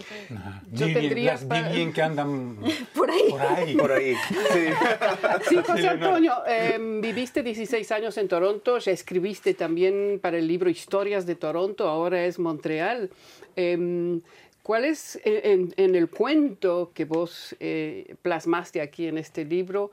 [0.70, 2.56] Yo Vivian, tendría las pa- Vivian que andan
[2.94, 3.28] Por ahí.
[3.28, 3.76] por ahí.
[3.76, 4.14] Por ahí.
[4.52, 4.60] Sí.
[5.48, 10.70] Sí, José Antonio, eh, viviste 16 años en Toronto, ya escribiste también para el libro
[10.70, 13.10] Historias de Toronto, ahora es Montreal.
[13.56, 14.20] Em,
[14.62, 19.90] ¿Cuál es en, en el cuento que vos eh, plasmaste aquí en este libro?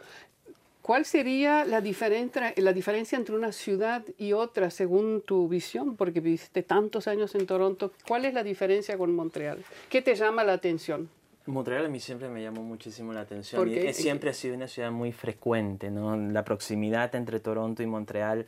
[0.84, 5.96] ¿Cuál sería la, diferencia la diferencia entre una ciudad y otra según tu visión?
[5.96, 7.94] Porque viviste tantos años en Toronto.
[8.06, 9.64] ¿Cuál es la diferencia con Montreal?
[9.90, 11.10] ¿Qué te llama la atención?
[11.46, 13.62] Montreal a mí siempre me llamó muchísimo la atención.
[13.62, 16.18] ¿Por y siempre ha sido una ciudad muy frecuente, ¿no?
[16.18, 18.46] La proximidad entre Toronto y Montreal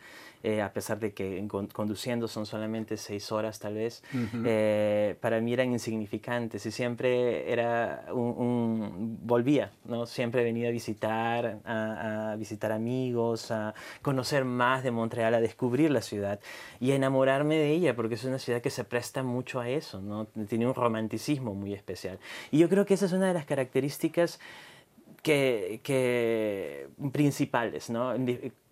[0.48, 4.04] eh, a pesar de que con- conduciendo son solamente seis horas tal vez,
[4.46, 10.06] eh, para mí eran insignificantes y siempre era un, un- volvía, ¿no?
[10.06, 15.90] Siempre venía a visitar, a, a visitar amigos, a conocer más de Montreal, a descubrir
[15.90, 16.40] la ciudad
[16.80, 20.00] y a enamorarme de ella, porque es una ciudad que se presta mucho a eso,
[20.00, 20.28] ¿no?
[20.48, 22.20] Tiene un romanticismo muy especial.
[22.52, 24.40] Y yo creo que esa es una de las características
[25.24, 28.14] que, que principales, ¿no?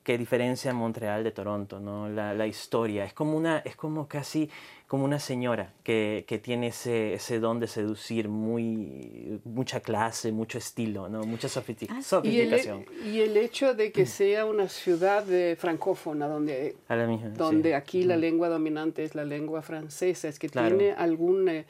[0.04, 2.10] Que diferencia Montreal de Toronto, ¿no?
[2.10, 3.06] La, la historia.
[3.06, 4.50] Es como, una, es como casi
[4.88, 10.58] como una señora que, que tiene ese, ese don de seducir muy, mucha clase, mucho
[10.58, 11.24] estilo, ¿no?
[11.24, 12.86] Mucha sofistic- Y el, sofisticación.
[13.06, 15.24] y el hecho de que sea una ciudad
[15.58, 17.74] francófona, donde, A la misma, donde sí.
[17.74, 20.78] aquí la lengua dominante es la lengua francesa, es que Claro.
[20.78, 21.66] tiene algún eh,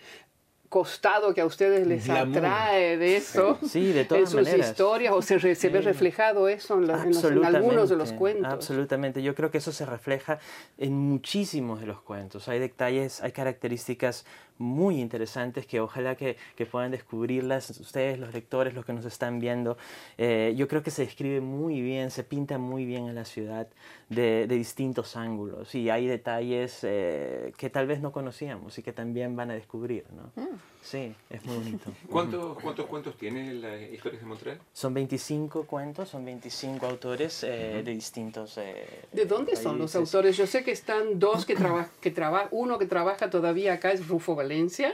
[0.74, 2.38] costado que a ustedes les Glamour.
[2.40, 4.70] atrae de eso Sí, de en todas sus maneras.
[4.72, 7.96] historias, o se, re- se ve reflejado eso en, la- en los- en algunos de
[7.96, 8.52] los cuentos.
[8.52, 9.22] Absolutamente.
[9.22, 10.40] Yo creo que eso se refleja
[10.80, 12.48] en muchísimos de los cuentos.
[12.50, 14.26] Hay detalles, hay características
[14.64, 19.40] muy interesantes que ojalá que, que puedan descubrirlas ustedes, los lectores, los que nos están
[19.40, 19.78] viendo.
[20.18, 23.68] Eh, yo creo que se describe muy bien, se pinta muy bien a la ciudad
[24.10, 28.94] de, de distintos ángulos y hay detalles eh, que tal vez no conocíamos y que
[28.94, 30.06] también van a descubrir.
[30.12, 30.32] ¿no?
[30.84, 31.92] Sí, es muy bonito.
[32.10, 34.60] ¿Cuántos, ¿Cuántos cuentos tiene las historias de Montreal?
[34.74, 38.58] Son 25 cuentos, son 25 autores eh, de distintos...
[38.58, 40.14] eh, ¿De dónde son los países.
[40.14, 40.36] autores?
[40.36, 44.10] Yo sé que están dos que trabajan, que traba, uno que trabaja todavía acá es
[44.10, 44.94] Rufo Valencia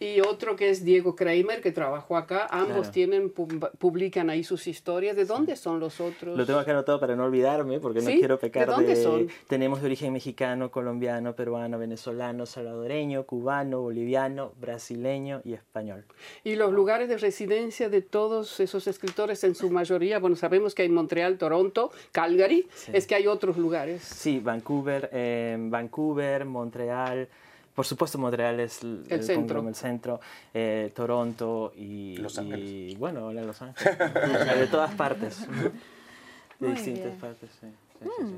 [0.00, 2.46] y otro que es Diego Kramer que trabajó acá.
[2.50, 2.90] Ambos Claro.
[2.92, 5.14] tienen pub- publican ahí sus historias.
[5.14, 6.38] ¿De dónde son los otros?
[6.38, 8.18] Lo tengo acá anotado para no olvidarme, porque no ¿Sí?
[8.18, 9.28] quiero pecar ¿De dónde son?
[9.46, 16.04] Tenemos de origen mexicano, colombiano, peruano, venezolano, salvadoreño, cubano, boliviano, brasileño y español.
[16.44, 20.82] Y los lugares de residencia de todos esos escritores en su mayoría, bueno, sabemos que
[20.82, 22.92] hay Montreal, Toronto, Calgary, Sí.
[22.94, 24.02] es que hay otros lugares.
[24.02, 27.28] Sí, Vancouver, eh, Vancouver, Montreal.
[27.74, 29.66] Por supuesto, Montreal es el, El centro.
[29.68, 30.20] el centro,
[30.54, 32.98] eh, Toronto y, Los y, Ángeles.
[32.98, 33.98] bueno, hola Los Ángeles.
[34.58, 35.46] de todas partes.
[36.58, 37.18] De Muy distintas bien.
[37.20, 37.66] partes, sí.
[38.02, 38.34] sí, sí, sí.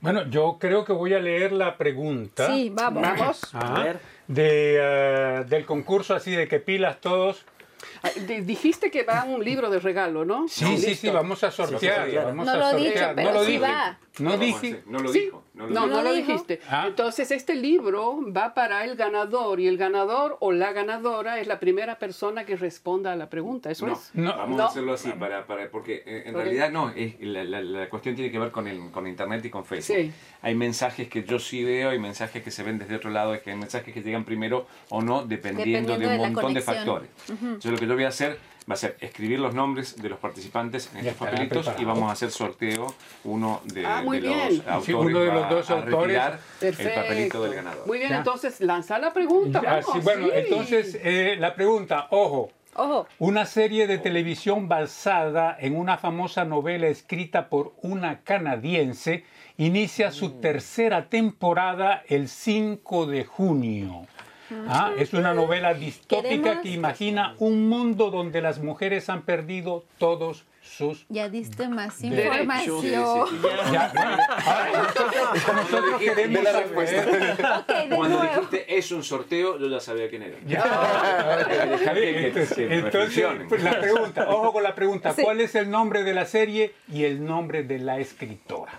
[0.00, 2.46] Bueno, yo creo que voy a leer la pregunta.
[2.46, 3.02] Sí, vamos.
[3.02, 3.54] Vamos.
[3.54, 4.00] A ver.
[4.28, 7.44] de, eh, del concurso así de que pilas todos.
[8.02, 10.46] Ah, di- Dijiste que va un libro de regalo, ¿no?
[10.48, 12.02] Sí, sí, sí, vamos a sortear.
[12.02, 12.24] sortear.
[12.26, 12.92] vamos No a lo he sortear.
[12.94, 13.62] dicho, no pero lo sí dije.
[13.62, 13.98] va.
[14.20, 14.82] No dije.
[14.86, 15.20] No lo Sí.
[15.20, 15.44] dijo.
[15.54, 15.96] No lo No, dijo.
[15.96, 16.26] no lo dijo.
[16.32, 16.60] dijiste.
[16.68, 16.84] Ah.
[16.86, 21.58] Entonces, este libro va para el ganador y el ganador o la ganadora es la
[21.58, 23.70] primera persona que responda a la pregunta.
[23.70, 24.10] ¿Eso No, es?
[24.14, 24.36] No.
[24.36, 24.62] vamos No.
[24.64, 26.42] a hacerlo así, para, para, porque eh, en Ok.
[26.42, 29.50] realidad no, es, la, la- la cuestión tiene que ver con, el, con Internet y
[29.50, 29.96] con Facebook.
[29.96, 30.12] Sí.
[30.42, 33.40] Hay mensajes que yo sí veo, hay mensajes que se ven desde otro lado, hay
[33.40, 36.60] que hay mensajes que llegan primero o no, dependiendo, Dependiendo de un de montón de
[36.60, 37.08] factores.
[37.28, 40.18] Entonces lo que yo voy a hacer va a ser escribir los nombres de los
[40.18, 44.28] participantes en Ya estos papelitos y vamos a hacer sorteo uno de, Ah, muy de
[44.28, 44.38] bien.
[44.58, 44.84] los autores.
[44.84, 46.22] Sí, uno de los dos a autores.
[46.60, 47.86] el papelito del ganador.
[47.86, 48.18] Muy bien, Ya.
[48.18, 49.60] entonces lanza la pregunta.
[49.62, 50.32] Ya, Vamos, sí, bueno, sí.
[50.34, 53.06] entonces eh, la pregunta, ojo, Ojo.
[53.18, 59.24] una serie de televisión basada en una famosa novela escrita por una canadiense
[59.56, 64.06] inicia su tercera temporada el 5 de junio.
[64.68, 69.84] Ah, es una novela distópica Queremos- que imagina un mundo donde las mujeres han perdido
[69.98, 72.82] todos sus Ya diste más información.
[73.72, 76.66] Ya, ahora, nosotros, nosotros queremos la de
[77.96, 78.22] Cuando nuevo.
[78.34, 80.36] dijiste es un sorteo, yo ya sabía quién era.
[81.94, 85.22] Que- entonces, entonces, pues, la pregunta, ojo con la pregunta, Sí.
[85.22, 88.72] ¿cuál es el nombre de la serie y el nombre de la escritora?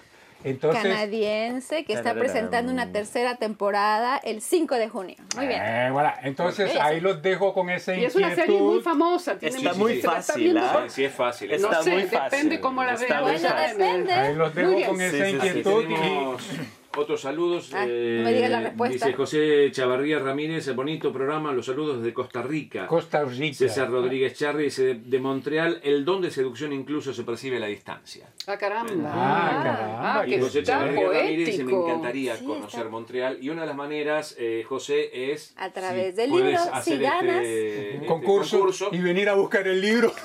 [0.43, 5.15] Entonces, canadiense que está presentando una tercera temporada el 5 de junio.
[5.35, 5.61] Muy bien.
[5.61, 8.51] eh, voilà, entonces ahí los dejo con esa Y es una inquietud.
[8.53, 9.37] serie muy famosa.
[9.37, 10.83] tiene Está muy está fácil, viendo ¿ah?
[10.87, 11.49] Sí, sí, es fácil.
[11.49, 12.29] No Está sé, muy fácil.
[12.31, 13.23] depende cómo la Está vean.
[13.23, 14.13] Bueno, depende.
[14.13, 15.47] Ahí los dejo con esa Sí, sí, sí.
[15.47, 15.83] inquietud.
[15.89, 17.71] y- otros saludos.
[17.73, 19.05] Ah, eh, no me digas la respuesta.
[19.05, 22.87] Dice José Chavarría Ramírez, el bonito programa, los saludos desde Costa Rica.
[22.87, 23.55] Costa Rica.
[23.57, 27.59] César Rodríguez Charri dice, de, de Montreal, el don de seducción incluso se percibe a
[27.61, 28.27] la distancia.
[28.47, 29.11] Ah, caramba.
[29.13, 30.19] Ah, caramba.
[30.21, 31.89] Ah, Y José está Chavarría Ramírez dice, me poético.
[31.89, 33.37] encantaría Sí, conocer está- Montreal.
[33.41, 35.53] Y una de las maneras, eh, José, es...
[35.57, 37.35] A través si del libro, si hacer ganas.
[37.43, 38.89] este- este concurso, concurso.
[38.91, 40.11] y venir a buscar el libro.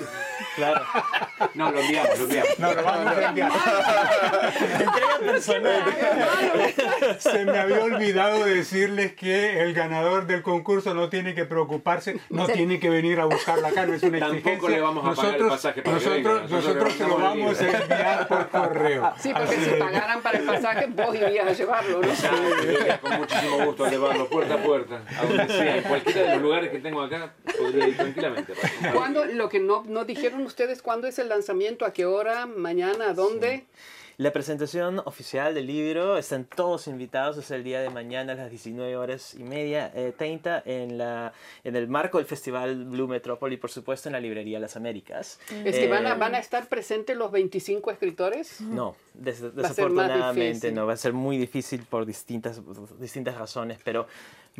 [0.55, 0.81] Claro.
[1.53, 2.59] No, lo enviamos, lo enviamos.
[2.59, 3.51] No, lo vamos a enviar.
[4.71, 5.83] Entrega personal.
[7.19, 12.45] Se me había olvidado decirles que el ganador del concurso no tiene que preocuparse, no
[12.47, 12.53] Sí.
[12.53, 14.69] tiene que venir a buscarlo acá, no es una Tampoco exigencia.
[14.69, 17.17] le vamos a pagar el pasaje para que venga, nosotros, nosotros nosotros le se lo
[17.17, 19.13] vamos a enviar por correo.
[19.17, 22.07] Sí, porque Así si pagaran para el pasaje, vos irías a llevarlo, ¿no?
[22.63, 26.29] Iría con muchísimo gusto a llevarlo puerta a puerta, a donde sea, en cualquiera de
[26.33, 28.53] los lugares que tengo acá, podría ir tranquilamente.
[28.93, 31.85] ¿Cuándo, lo que no, no dijeron ustedes, ¿cuándo es el lanzamiento?
[31.85, 32.45] ¿A qué hora?
[32.45, 33.09] ¿Mañana?
[33.09, 33.65] ¿A dónde?
[34.17, 38.49] La presentación oficial del libro, están todos invitados, es el día de mañana a las
[38.49, 41.33] 19 horas y media, eh, 30, en, la,
[41.65, 45.37] en el marco del Festival Blue Metrópoli, por supuesto, en la librería Las Américas.
[45.65, 48.61] Es que van a, Eh, van a estar presentes los 25 escritores.
[48.61, 52.61] No, des- desafortunadamente no, va a ser muy difícil por distintas,
[52.99, 54.07] distintas razones, pero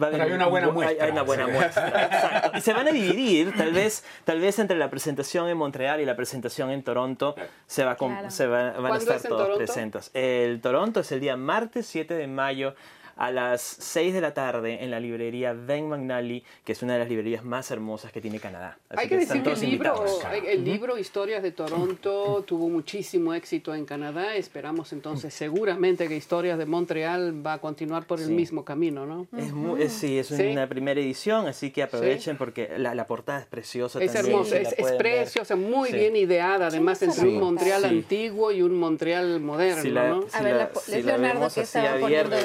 [0.01, 1.05] va a Pero haber hay una buena muestra.
[1.05, 2.57] Hay, una buena muestra, exacto.
[2.57, 6.05] Y se van a dividir, tal vez, tal vez entre la presentación en Montreal y
[6.05, 7.35] la presentación en Toronto,
[7.67, 8.29] se, va a com- Claro.
[8.31, 9.57] se va- van a ¿Cuándo estar es todos Toronto?
[9.57, 10.11] presentes.
[10.13, 12.75] El Toronto es el día martes 7 de mayo
[13.17, 16.99] a las 6 de la tarde en la librería Ben McNally, que es una de
[16.99, 18.77] las librerías más hermosas que tiene Canadá.
[18.89, 20.21] Así Hay que decir que el libro, invitados.
[20.47, 24.35] el libro Historias de Toronto tuvo muchísimo éxito en Canadá.
[24.35, 28.33] Esperamos entonces seguramente que Historias de Montreal va a continuar por el Sí.
[28.33, 29.27] mismo camino, ¿no?
[29.37, 30.47] Es mu- es- sí, es Sí.
[30.47, 34.01] una primera edición, así que aprovechen porque la, la portada es preciosa.
[34.03, 35.95] Es también, la es, es preciosa, muy Sí.
[35.95, 37.39] bien ideada, además Sí, entre un.
[37.39, 37.87] Montreal Sí.
[37.87, 40.21] antiguo y un Montreal moderno, Si la, ¿no?
[40.23, 42.37] si A ver, la- la si Leonardo vemos que así abierta,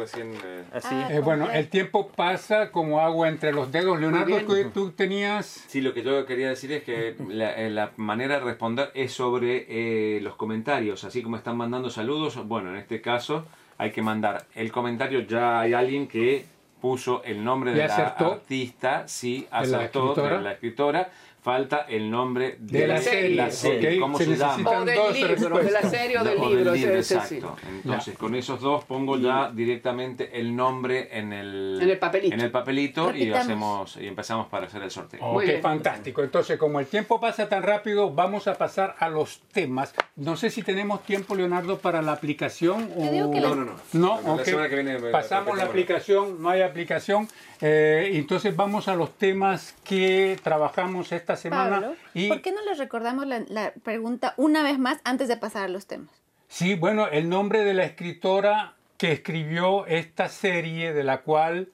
[0.00, 0.32] recién.
[0.44, 0.88] eh, así.
[0.92, 4.00] Ah, Eh, bueno, el tiempo pasa como agua entre los dedos.
[4.00, 4.38] Leonardo.
[4.46, 5.46] ¿tú, tú tenías...
[5.46, 9.12] Sí, lo que yo quería decir es que la, eh, la manera de responder es
[9.12, 12.36] sobre eh, los comentarios, así como están mandando saludos.
[12.48, 13.46] Bueno, en este caso
[13.78, 15.20] hay que mandar el comentario.
[15.20, 16.44] Ya hay alguien que
[16.80, 18.32] puso el nombre de ¿Y la acertó?
[18.32, 20.36] artista, sí, ¿De la acertó, escritora?
[20.38, 21.10] de la escritora.
[21.42, 24.56] Falta el nombre de, De la serie, la serie, ¿cómo se se, llama?
[24.58, 26.74] necesita- O del dos libro, de la serie o del O libro.
[26.74, 27.34] libro, ese- ese sí.
[27.36, 27.56] exacto.
[27.66, 32.34] Entonces, con esos dos pongo ya directamente el nombre en el, En el papelito.
[32.34, 35.20] en el papelito y hacemos y empezamos para hacer el sorteo.
[35.32, 36.22] Muy Ok, fantástico.
[36.22, 39.94] Entonces, como el tiempo pasa tan rápido, vamos a pasar a los temas.
[40.16, 42.90] No sé si tenemos tiempo, Leonardo, para la aplicación.
[42.96, 43.10] O...
[43.10, 43.72] digo que la- No, no, no.
[43.94, 44.44] No, La ok.
[44.44, 47.28] semana que viene, Pasamos la aplicación, no hay aplicación.
[47.62, 51.80] Eh, entonces vamos a los temas que trabajamos esta semana.
[51.80, 55.36] Pablo, y ¿por qué no les recordamos la, la pregunta una vez más antes de
[55.36, 56.10] pasar a los temas?
[56.48, 61.68] sí, bueno, el nombre de la escritora que escribió esta serie de la cual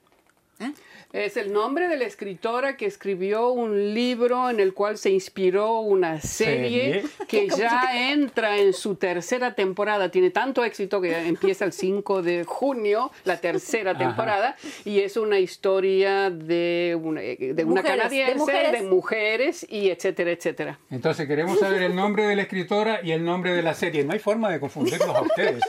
[1.13, 5.79] Es el nombre de la escritora que escribió un libro en el cual se inspiró
[5.79, 7.03] una serie, Serie.
[7.29, 10.09] que ya entra en su tercera temporada.
[10.11, 13.99] Tiene tanto éxito que empieza el 5 de junio, la tercera Ajá.
[13.99, 18.71] temporada, y es una historia de una, de una Mujeres, de canadiense, mujeres.
[18.73, 20.79] de mujeres, y etcétera, etcétera.
[20.91, 24.03] Entonces queremos saber el nombre de la escritora y el nombre de la serie.
[24.03, 25.63] No hay forma de confundirlos a ustedes.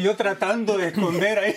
[0.00, 1.54] yo tratando de esconder ahí.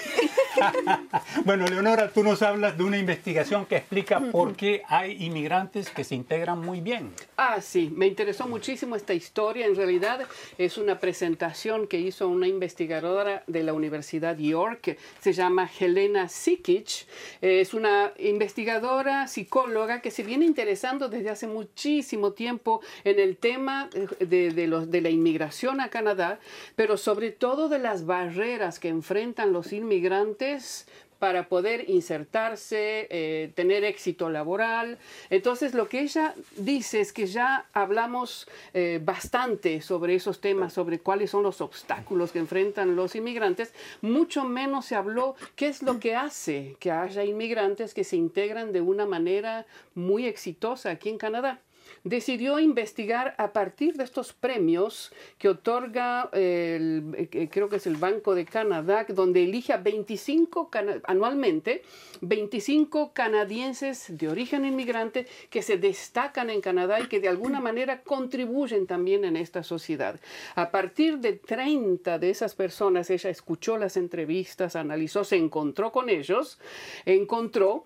[1.45, 6.03] bueno, Leonora, tú nos hablas de una investigación que explica por qué hay inmigrantes que
[6.03, 7.13] se integran muy bien.
[7.37, 9.65] Ah, sí, me interesó muchísimo esta historia.
[9.65, 10.21] En realidad
[10.57, 17.07] es una presentación que hizo una investigadora de la Universidad York, se llama Helena Sikic.
[17.41, 23.89] Es una investigadora psicóloga que se viene interesando desde hace muchísimo tiempo en el tema
[24.19, 26.39] de la inmigración a Canadá,
[26.75, 30.87] pero sobre todo de las barreras que enfrentan los inmigrantes
[31.19, 34.97] para poder insertarse, eh, tener éxito laboral.
[35.29, 40.99] Entonces, lo que ella dice es que ya hablamos eh, bastante sobre esos temas, sobre
[40.99, 43.73] cuáles son los obstáculos que enfrentan los inmigrantes.
[44.01, 48.71] Mucho menos se habló qué es lo que hace que haya inmigrantes que se integran
[48.71, 51.61] de una manera muy exitosa aquí en Canadá
[52.09, 57.87] decidió investigar a partir de estos premios que otorga, eh, el, eh, creo que es
[57.87, 61.83] el Banco de Canadá, donde elige a 25 cana- anualmente,
[62.21, 68.01] 25 canadienses de origen inmigrante que se destacan en Canadá y que de alguna manera
[68.03, 70.19] contribuyen también en esta sociedad.
[70.55, 76.09] A partir de 30 de esas personas, ella escuchó las entrevistas, analizó, se encontró con
[76.09, 76.59] ellos,
[77.05, 77.85] encontró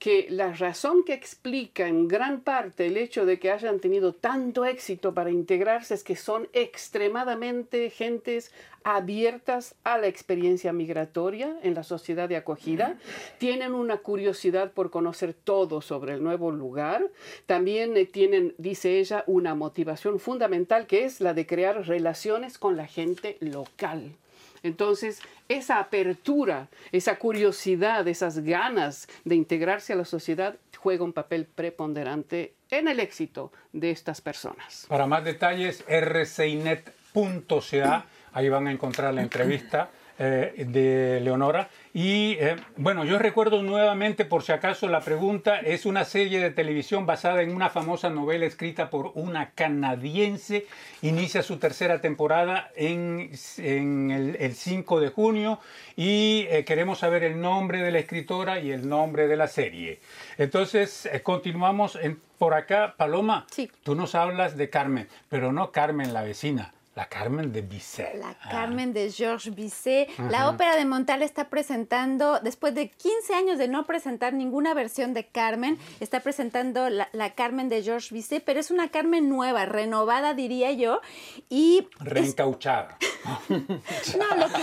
[0.00, 4.64] que la razón que explica en gran parte el hecho de que hayan tenido tanto
[4.64, 8.50] éxito para integrarse es que son extremadamente gentes
[8.82, 12.96] abiertas a la experiencia migratoria en la sociedad de acogida,
[13.36, 17.06] tienen una curiosidad por conocer todo sobre el nuevo lugar,
[17.44, 22.78] también eh, tienen, dice ella, una motivación fundamental que es la de crear relaciones con
[22.78, 24.14] la gente local.
[24.62, 31.46] Entonces, esa apertura, esa curiosidad, esas ganas de integrarse a la sociedad juega un papel
[31.46, 34.86] preponderante en el éxito de estas personas.
[34.88, 36.76] Para más detalles, rcinet.ca,
[38.32, 39.90] ahí van a encontrar la entrevista
[40.22, 41.70] eh, de Leonora.
[41.94, 46.50] Y eh, bueno, yo recuerdo nuevamente, por si acaso, la pregunta es una serie de
[46.50, 50.66] televisión basada en una famosa novela escrita por una canadiense.
[51.02, 55.58] Inicia su tercera temporada en, en el, el 5 de junio
[55.96, 60.00] y eh, queremos saber el nombre de la escritora y el nombre de la serie.
[60.38, 62.94] Entonces, eh, continuamos en- por acá.
[62.96, 63.70] Paloma, Sí.
[63.82, 66.72] tú nos hablas de Carmen, pero no Carmen la vecina.
[67.00, 68.14] La Carmen de Bizet.
[68.18, 70.10] La Ah, Carmen de Georges Bizet.
[70.28, 75.14] La ópera de Montal está presentando, después de 15 años de no presentar ninguna versión
[75.14, 79.64] de Carmen, está presentando la, la Carmen de Georges Bizet, pero es una Carmen nueva,
[79.64, 81.00] renovada diría yo.
[81.48, 82.98] Y es- Reencauchada.
[83.48, 84.62] no, lo que...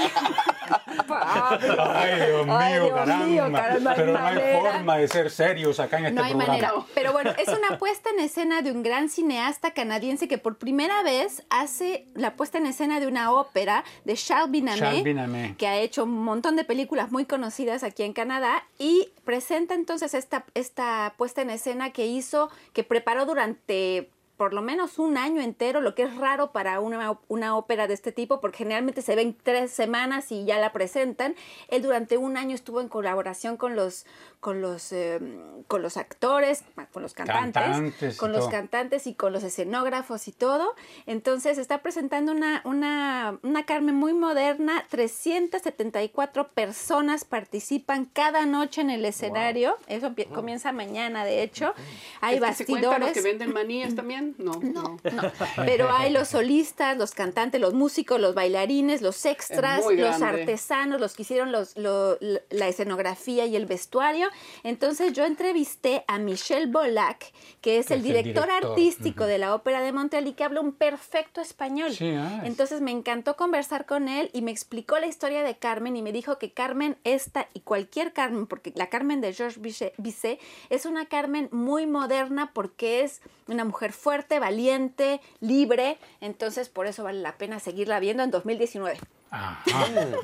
[1.09, 3.25] Ay, Dios mío, Ay, Dios caramba.
[3.25, 4.59] mío, caramba, Pero no hay manera.
[4.61, 6.53] forma de ser serios acá en este No hay programa.
[6.53, 6.73] manera.
[6.93, 11.01] Pero bueno, es una puesta en escena de un gran cineasta canadiense que por primera
[11.03, 15.55] vez hace la puesta en escena de una ópera de Charles Binamé.
[15.57, 20.13] que ha hecho un montón de películas muy conocidas aquí en Canadá y presenta entonces
[20.13, 25.41] esta, esta puesta en escena que hizo, que preparó durante por lo menos un año
[25.41, 29.15] entero, lo que es raro para una, una ópera de este tipo, porque generalmente se
[29.15, 31.35] ven tres semanas y ya la presentan.
[31.69, 34.05] Él durante un año estuvo en colaboración con los,
[34.39, 35.19] con los, eh,
[35.67, 36.63] con los actores,
[36.93, 38.51] con los cantantes, con los todo.
[38.51, 40.75] cantantes y con los escenógrafos y todo.
[41.07, 44.85] Entonces está presentando una, una, una Carmen muy moderna.
[44.89, 49.77] 374 personas participan cada noche en el escenario.
[49.87, 51.73] Eso comienza mañana, de hecho.
[52.21, 53.13] Hay ¿Es que se los bastidores.
[53.13, 54.26] que venden manías también?
[54.37, 54.53] No.
[54.61, 55.31] No, no.
[55.65, 61.13] Pero hay los solistas, los cantantes, los músicos, los bailarines, los extras, los artesanos, los
[61.15, 62.17] que hicieron los, lo-
[62.49, 64.29] la escenografía y el vestuario.
[64.63, 69.37] Entonces yo entrevisté a Michel Bolac, que es Que el es el director, artístico de
[69.37, 71.93] la Ópera de Montreal y que habla un perfecto español.
[71.93, 75.57] Sí, ah, es- Entonces me encantó conversar con él y me explicó la historia de
[75.57, 79.59] Carmen y me dijo que Carmen esta y cualquier Carmen, porque la Carmen de Georges
[79.97, 86.87] Bizet es una Carmen muy moderna porque es una mujer fuerte, valiente, libre, entonces por
[86.87, 88.97] eso vale la pena seguirla viendo en 2019.
[89.29, 89.63] Ajá.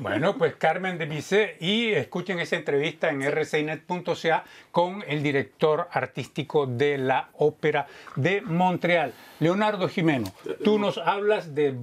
[0.00, 6.66] Bueno, pues Carmen de Bizet y escuchen esa entrevista en rcinet.ca con el director artístico
[6.66, 7.86] de la Ópera
[8.16, 10.32] de Montreal, Leonardo Jimeno.
[10.62, 11.74] Tú nos hablas de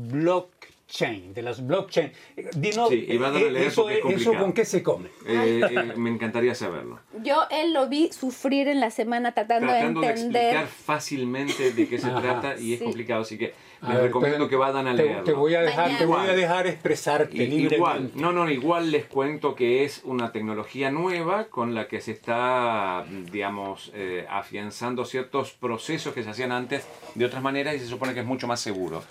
[0.92, 2.12] blockchain, de las blockchain.
[2.36, 5.08] Eh, Dinos, Sí, y van a leer eso, porque es eso con qué se come.
[5.26, 7.00] Eh, eh, me encantaría saberlo.
[7.24, 10.42] Yo él lo vi sufrir en la semana tratando, Tratando de de entender.
[10.44, 12.22] explicar fácilmente de qué se Ajá.
[12.22, 12.86] trata y es Sí.
[12.86, 15.24] complicado, así que les ver, recomiendo que vayan a te- leerlo.
[15.24, 17.76] Te, voy a dejar, te voy a dejar expresarte libremente.
[17.76, 22.12] Igual, no, no, igual les cuento que es una tecnología nueva con la que se
[22.12, 26.86] está, digamos, eh, afianzando ciertos procesos que se hacían antes
[27.16, 29.04] de otras maneras y se supone que es mucho más seguro.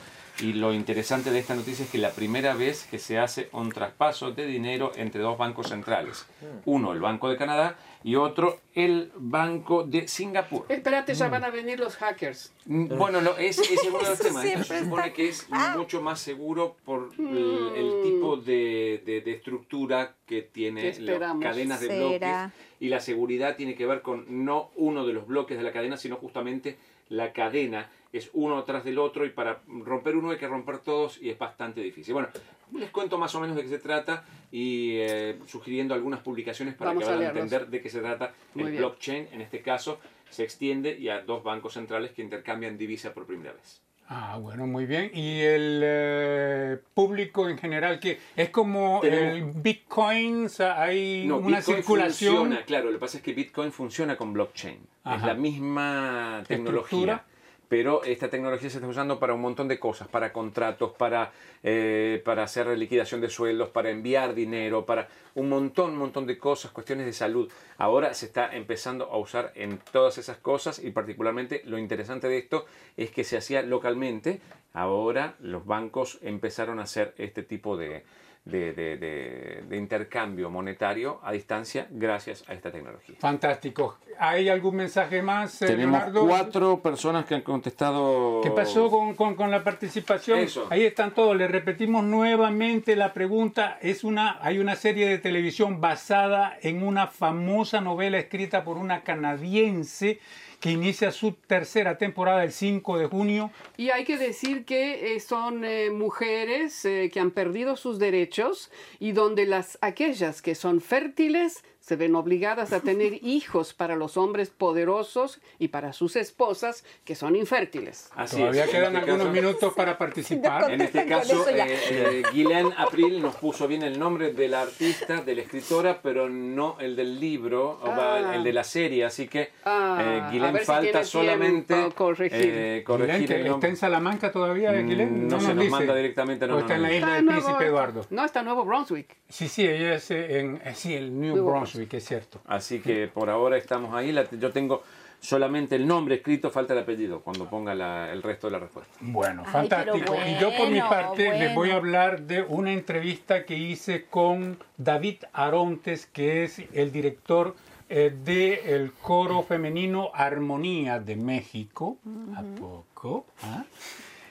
[0.43, 3.71] Y lo interesante de esta noticia es que la primera vez que se hace un
[3.71, 6.27] traspaso de dinero entre dos bancos centrales.
[6.65, 10.65] Uno, el Banco de Canadá, y otro, el Banco de Singapur.
[10.71, 12.53] Espérate, ya van a venir los hackers.
[12.65, 14.43] Mm, Bueno, no, ese, ese es uno de los temas.
[14.43, 15.75] Siempre se supone que es Ah.
[15.77, 21.37] mucho más seguro por el, el tipo de, de- de estructura que tiene ¿Qué las
[21.39, 22.45] cadenas de Será.
[22.47, 22.61] bloques.
[22.81, 25.99] Y la seguridad tiene que ver con no uno de los bloques de la cadena,
[25.99, 26.79] sino justamente
[27.11, 31.21] la cadena es uno tras del otro y para romper uno hay que romper todos
[31.23, 32.15] y es bastante difícil.
[32.15, 32.29] Bueno,
[32.77, 36.91] les cuento más o menos de qué se trata y eh, sugiriendo algunas publicaciones para
[36.91, 38.83] Vamos que vayan a entender de qué se trata Muy el bien.
[38.83, 39.29] blockchain.
[39.33, 43.53] En este caso se extiende y a dos bancos centrales que intercambian divisa por primera
[43.53, 43.81] vez.
[44.13, 45.13] Ah, bueno, muy bien.
[45.15, 51.25] Y el eh, público en general, que es como Tenemos- el Bitcoin, o sea, hay
[51.29, 52.35] No, una Bitcoin circulación.
[52.37, 54.79] funciona, claro, lo que pasa es que Bitcoin funciona con blockchain.
[54.79, 55.27] Es Ajá.
[55.29, 57.25] la misma tecnología.
[57.71, 61.31] Pero esta tecnología se está usando para un montón de cosas, para contratos, para,
[61.63, 65.07] eh, para hacer liquidación de sueldos, para enviar dinero, para
[65.37, 67.49] un montón, montón de cosas, cuestiones de salud.
[67.79, 72.39] Ahora se está empezando a usar en todas esas cosas y particularmente lo interesante de
[72.39, 72.67] esto
[72.97, 74.41] es que se hacía localmente.
[74.73, 78.03] Ahora los bancos empezaron a hacer este tipo de,
[78.51, 83.17] de, de- de- de intercambio monetario a distancia gracias a esta tecnología.
[83.19, 83.99] Fantástico.
[84.19, 86.27] ¿Hay algún mensaje más, eh, Tenemos Leonardo?
[86.27, 88.41] cuatro personas que han contestado.
[88.43, 90.41] ¿Qué pasó con, con- con la participación?
[90.41, 90.67] Eso.
[90.71, 91.35] Ahí están todos.
[91.37, 93.79] Le repetimos nuevamente la pregunta.
[93.81, 99.03] Es una, hay una serie de televisión basada en una famosa novela escrita por una
[99.03, 100.19] canadiense
[100.61, 103.51] que inicia su tercera temporada el 5 de junio.
[103.77, 108.71] Y hay que decir que eh, son eh, mujeres eh, que han perdido sus derechos
[108.99, 114.17] y donde las aquellas que son fértiles se ven obligadas a tener hijos para los
[114.17, 118.11] hombres poderosos y para sus esposas que son infértiles.
[118.15, 118.71] Así Todavía es.
[118.71, 120.71] quedan este algunos caso- minutos para participar.
[120.71, 125.21] En este caso, eh, eh, Guylaine April nos puso bien el nombre de la artista,
[125.23, 128.37] de la escritora, pero no el del libro, o va, Ah.
[128.37, 129.05] el de la serie.
[129.05, 132.39] Así que Ah, eh, si falta tiene solamente corregir.
[132.41, 135.27] eh, corregir Guilén, que el ¿Está en Salamanca todavía, Mm, Guilén?
[135.29, 135.71] no se nos dice.
[135.71, 138.07] manda directamente, no, ¿O no, está en no la isla del Príncipe Eduardo?
[138.11, 139.17] No, está en Nuevo Brunswick.
[139.29, 142.41] Sí, sí, ella es eh, en, eh, sí, el New Nuevo Brunswick, es cierto.
[142.47, 144.13] Así que por ahora estamos ahí.
[144.13, 144.83] La- yo tengo
[145.21, 148.93] solamente el nombre escrito, falta el apellido, cuando ponga la- el resto de la respuesta.
[149.01, 150.15] Bueno, Ay, fantástico.
[150.27, 154.07] y yo por mi bueno, parte les voy a hablar de una entrevista que hice
[154.07, 157.55] con David Arontes, que es el director
[157.91, 161.99] del coro femenino Armonía de México.
[162.37, 163.27] ¿A poco?
[163.43, 163.65] ¿Ah?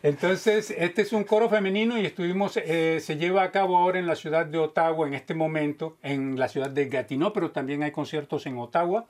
[0.02, 4.08] Entonces, este es un coro femenino y estuvimos, eh, se lleva a cabo ahora en
[4.08, 7.92] la ciudad de Ottawa en este momento, en la ciudad de Gatineau, pero también hay
[7.92, 9.06] conciertos en Ottawa,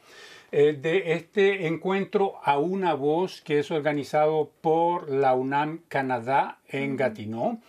[0.51, 6.97] eh, de este encuentro a una voz que es organizado por la UNAM Canadá en
[6.97, 7.59] Gatineau.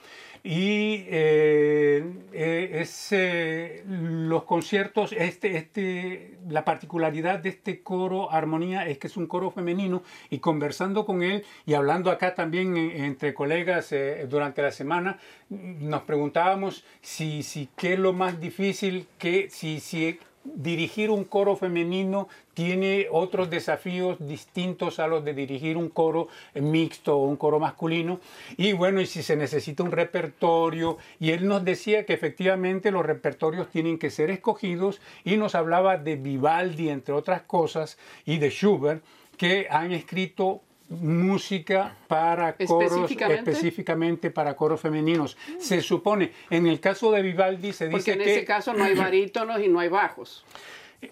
[0.42, 8.86] Y eh, eh, es, eh, los conciertos, este, este, la particularidad de este coro Armonía
[8.88, 13.04] es que es un coro femenino y conversando con él y hablando acá también eh,
[13.04, 15.18] entre colegas eh, durante la semana,
[15.50, 21.54] nos preguntábamos si, si qué es lo más difícil, que si, si dirigir un coro
[21.54, 27.58] femenino tiene otros desafíos distintos a los de dirigir un coro mixto o un coro
[27.58, 28.20] masculino.
[28.56, 30.98] Y bueno, y si se necesita un repertorio.
[31.18, 35.98] Y él nos decía que efectivamente los repertorios tienen que ser escogidos y nos hablaba
[35.98, 39.04] de Vivaldi, entre otras cosas, y de Schubert,
[39.36, 43.50] que han escrito música para coros Específicamente.
[43.50, 45.36] específicamente para coros femeninos.
[45.58, 48.84] Se supone, en el caso de Vivaldi se Porque dice en que ese caso no
[48.84, 50.44] hay barítonos y no hay bajos.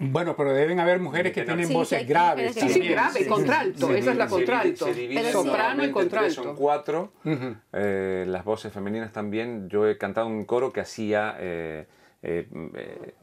[0.01, 2.55] bueno, pero deben haber mujeres que tienen Sí, voces sí, graves.
[2.55, 3.95] Sí, sí, grave, contralto.
[3.95, 4.85] Esa es la divide- se divide- contralto.
[4.87, 6.43] se divide Soprano y en contralto.
[6.43, 7.13] Son cuatro.
[7.25, 7.57] Ujú.
[7.73, 9.69] Eh, las voces femeninas también.
[9.71, 11.87] Yo he cantado un coro que hacía eh,
[12.23, 13.15] eh, eh,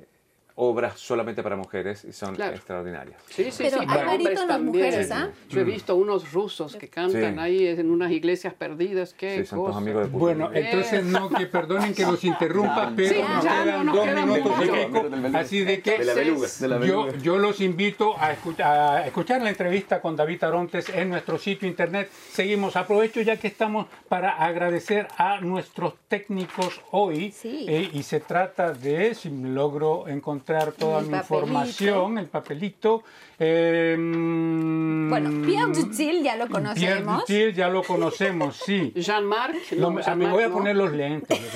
[0.58, 2.56] obras solamente para mujeres y son Claro.
[2.56, 3.22] extraordinarias.
[3.30, 3.76] Sí, sí, Pero sí.
[3.82, 4.66] hay para hombres también.
[4.86, 5.30] mujeres, ¿ah?
[5.49, 7.39] Yo he visto unos rusos que cantan Sí.
[7.41, 9.14] ahí en unas iglesias perdidas.
[9.14, 9.80] Qué Sí, son cosa.
[9.80, 10.20] amigos de Putin.
[10.20, 13.95] Bueno, entonces no, que perdonen que los interrumpa, pero Sí, nos ya, quedan no nos
[13.95, 16.47] dos queda minutos así de que De la beluga.
[16.58, 20.88] De la yo, yo los invito a, escu- a escuchar la entrevista con David Arontes
[20.88, 22.10] en nuestro sitio internet.
[22.32, 27.66] Seguimos, aprovecho ya que estamos para agradecer a nuestros técnicos hoy Sí.
[27.68, 31.36] eh, y se trata de, si logro encontrar toda El mi papelito.
[31.46, 33.04] información, el papelito.
[33.39, 37.20] eh, Bueno, Pierre Dutil ya lo Pierre conocemos.
[37.22, 38.93] Dutil ya lo conocemos, sí.
[38.96, 39.72] Jean-Marc.
[39.74, 41.39] No, no, me- voy a poner los lentes.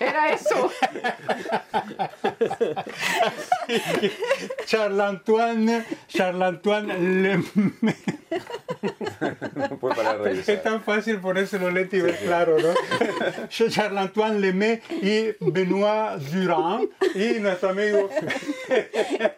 [0.00, 0.70] Era eso.
[4.66, 5.78] Charles Antoine
[7.22, 7.44] Lemay.
[9.70, 12.68] No puede parar de Es tan fácil ponerse los lentes y ver claro, ¿no?
[13.48, 18.08] Charles Antoine Lemay y Benoît Durand y nuestro amigo
[18.68, 19.30] Pierre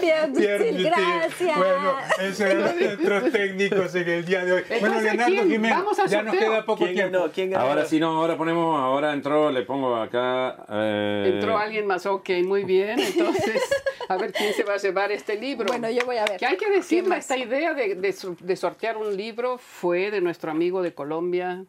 [0.00, 0.84] Pierre Dutil, Dutil.
[0.86, 1.58] gracias.
[1.58, 4.62] Bueno, esos eran nuestros técnicos en el día de hoy.
[4.80, 5.50] bueno, Entonces, Leonardo ¿quién?
[5.50, 6.32] Jiménez, ya nos sorteo.
[6.52, 7.30] queda poco ¿Quién tiempo.
[7.36, 7.58] ganó?
[7.60, 10.64] Ahora sí, no, ahora ponemos, ahora entró, le pongo acá.
[10.70, 12.98] eh, Entró alguien más, ok, muy bien.
[12.98, 13.62] Entonces,
[14.08, 15.66] a ver quién se va a llevar este libro.
[15.68, 16.38] Bueno, yo voy a ver.
[16.38, 20.20] Que hay que ¿Quién decirle, esta idea de, de de sortear un libro fue de
[20.20, 21.64] nuestro amigo de Colombia,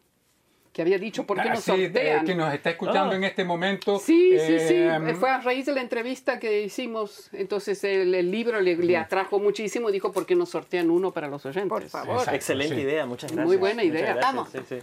[0.74, 2.24] que había dicho, ¿por qué Ah, no sí, sortean?
[2.24, 3.16] que nos está escuchando Ah.
[3.16, 3.98] en este momento.
[3.98, 4.76] Sí, sí, sí.
[4.76, 7.30] eh, Fue a raíz de la entrevista que hicimos.
[7.34, 11.12] Entonces el, el libro le, le atrajo muchísimo y dijo, ¿por qué no sortean uno
[11.12, 11.70] para los oyentes?
[11.70, 12.18] Por favor.
[12.18, 12.82] Exacto, Excelente sí.
[12.82, 13.48] idea, muchas gracias.
[13.48, 14.02] Muy buena idea.
[14.14, 14.50] gracias, Vamos.
[14.52, 14.76] sí, sí.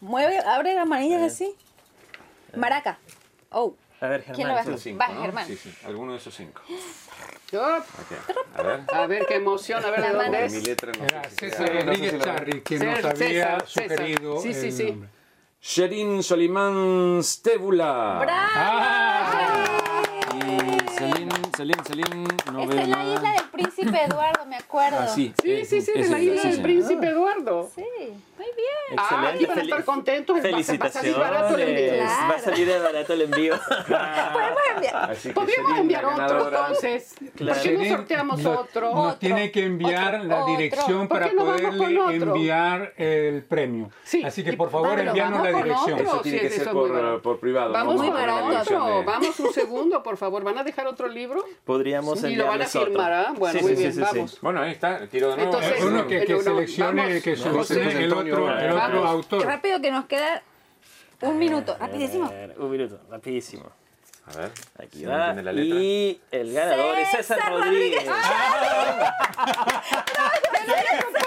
[0.00, 1.54] Mueve, abre las manillas así.
[2.56, 2.98] Maraca.
[3.50, 3.74] Oh.
[4.00, 4.78] A ver, ¿Quién lo va a Germán.
[4.80, 4.92] hacer?
[4.92, 5.22] Cinco, Va, ¿no?
[5.22, 5.46] Germán.
[5.46, 6.60] Sí, sí, alguno de esos cinco.
[8.56, 8.80] A ver.
[8.92, 10.52] a ver qué emoción, a ver de dónde es.
[10.52, 13.68] Mi letra no Era sé si César sea- Rodríguez Charri, que nos César, había César,
[13.68, 13.88] César.
[13.98, 14.86] sugerido Sí, sí, el sí.
[14.90, 15.08] nombre.
[15.60, 18.26] Sherin Soliman Stébula.
[18.28, 19.78] Ah,
[20.34, 20.38] Y
[22.50, 24.98] no Esta veo es la isla del príncipe Eduardo, me acuerdo.
[25.00, 25.32] Ah, sí.
[25.42, 26.62] Sí, sí, sí, de la isla sí, del sí.
[26.62, 27.70] príncipe Eduardo.
[27.74, 27.84] Sí,
[28.42, 28.98] muy bien.
[28.98, 30.36] Ah, aquí van a estar contentos.
[30.36, 31.88] va a- va a salir barato el envío.
[31.90, 32.30] Felicitaciones.
[32.30, 33.54] Va a salir de barato el envío.
[34.32, 35.16] Podemos enviar.
[35.34, 37.14] Podríamos enviar otro entonces.
[37.18, 38.90] ¿Por qué no sorteamos nos- otro?
[38.94, 40.56] Nos Otro, tiene que enviar otro, la otro.
[40.56, 42.10] dirección ¿Por para no poderle otro?
[42.34, 43.90] enviar el premio.
[44.04, 45.92] Sí, Así que por favor Pablo, envíanos la dirección.
[45.94, 46.04] otro.
[46.06, 47.72] Eso tiene Sí, que ser por, por privado.
[47.72, 48.60] Vamos no Muy barato.
[48.60, 48.86] otro.
[48.98, 50.42] de- Vamos un segundo, por favor.
[50.44, 51.44] ¿Van a dejar otro libro?
[51.64, 52.84] Podríamos Y lo van a otro.
[52.86, 53.34] firmar, ¿ah?
[53.36, 54.16] Bueno, Sí, muy sí, bien, sí, sí, sí.
[54.16, 54.38] vamos.
[54.40, 55.52] Bueno, ahí está, tiro de nuevo.
[55.58, 59.06] Entonces, Uno que, seleccione, que seleccione el Antonio, otro, el otro vamos.
[59.06, 59.46] autor.
[59.46, 60.42] Rápido que nos queda
[61.20, 61.76] un minuto.
[61.78, 62.26] Rapidísimo.
[62.26, 63.70] A ver, Un minuto, rapidísimo.
[64.26, 65.32] A ver, Aquí si va.
[65.34, 65.78] la letra.
[65.80, 68.04] Y el ganador es César Rodríguez.
[68.04, 68.20] ¡Bravo,
[70.66, 71.21] César!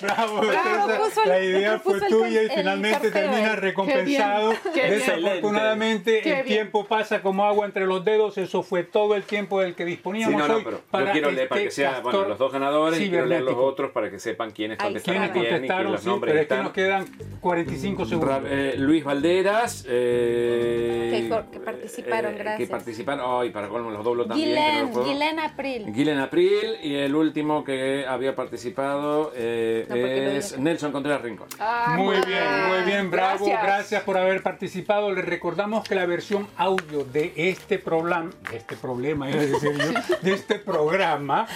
[0.00, 3.56] Bravo, el- la idea fue tuya y finalmente cartero termina ahí.
[3.56, 4.50] recompensado.
[4.50, 4.98] Qué bien, qué bien.
[4.98, 8.36] Desafortunadamente Qué el tiempo pasa como agua entre los dedos.
[8.38, 11.12] Eso fue todo el tiempo del que Sí, disponíamos no, no, hoy pero para yo
[11.12, 13.54] quiero leer para que este sea, bueno, castor los dos ganadores y quiero leer los
[13.56, 15.92] otros para que sepan quiénes contestaron ¿Quiénes bien y que contestaron?
[15.92, 17.06] los Sí, nombres pero es que nos quedan
[17.40, 18.40] 45 segundos.
[18.46, 22.58] Eh, Luis Valderas, eh, Que Que participaron, eh, gracias.
[22.58, 24.50] Que participaron, ay, para colmo los doblo también.
[24.54, 25.92] que no Guilén, Guilén April.
[25.92, 30.58] Guilén April y el último que había participado eh, No es.
[30.58, 31.48] Nelson Contreras Rincón.
[31.58, 33.44] Ah, Muy bien, muy bien, bravo.
[33.46, 33.62] Gracias.
[33.62, 34.02] Gracias.
[34.02, 35.12] por haber participado.
[35.12, 39.72] Les recordamos que la versión audio de este programa, de este problema, iba a decir
[39.72, 41.46] yo, de este programa,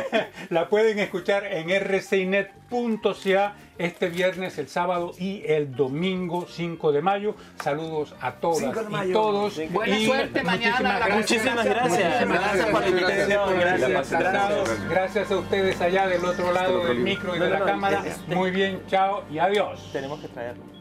[0.50, 7.34] la pueden escuchar en rcinet.ca este viernes, el sábado y el domingo 5 de mayo.
[7.62, 9.60] Saludos a todas 5 de y todos.
[9.70, 11.08] Buena Y suerte mañana.
[11.14, 12.26] muchísimas Muchísimas gracias.
[12.26, 13.58] Muchísimas Gracias por la invitación.
[13.58, 14.10] Gracias.
[14.10, 14.88] Gracias.
[14.88, 18.04] Gracias a ustedes allá del otro lado del micro y de la cámara.
[18.28, 19.88] Muy bien, chao y adiós.
[19.92, 20.79] Tenemos que traerlo.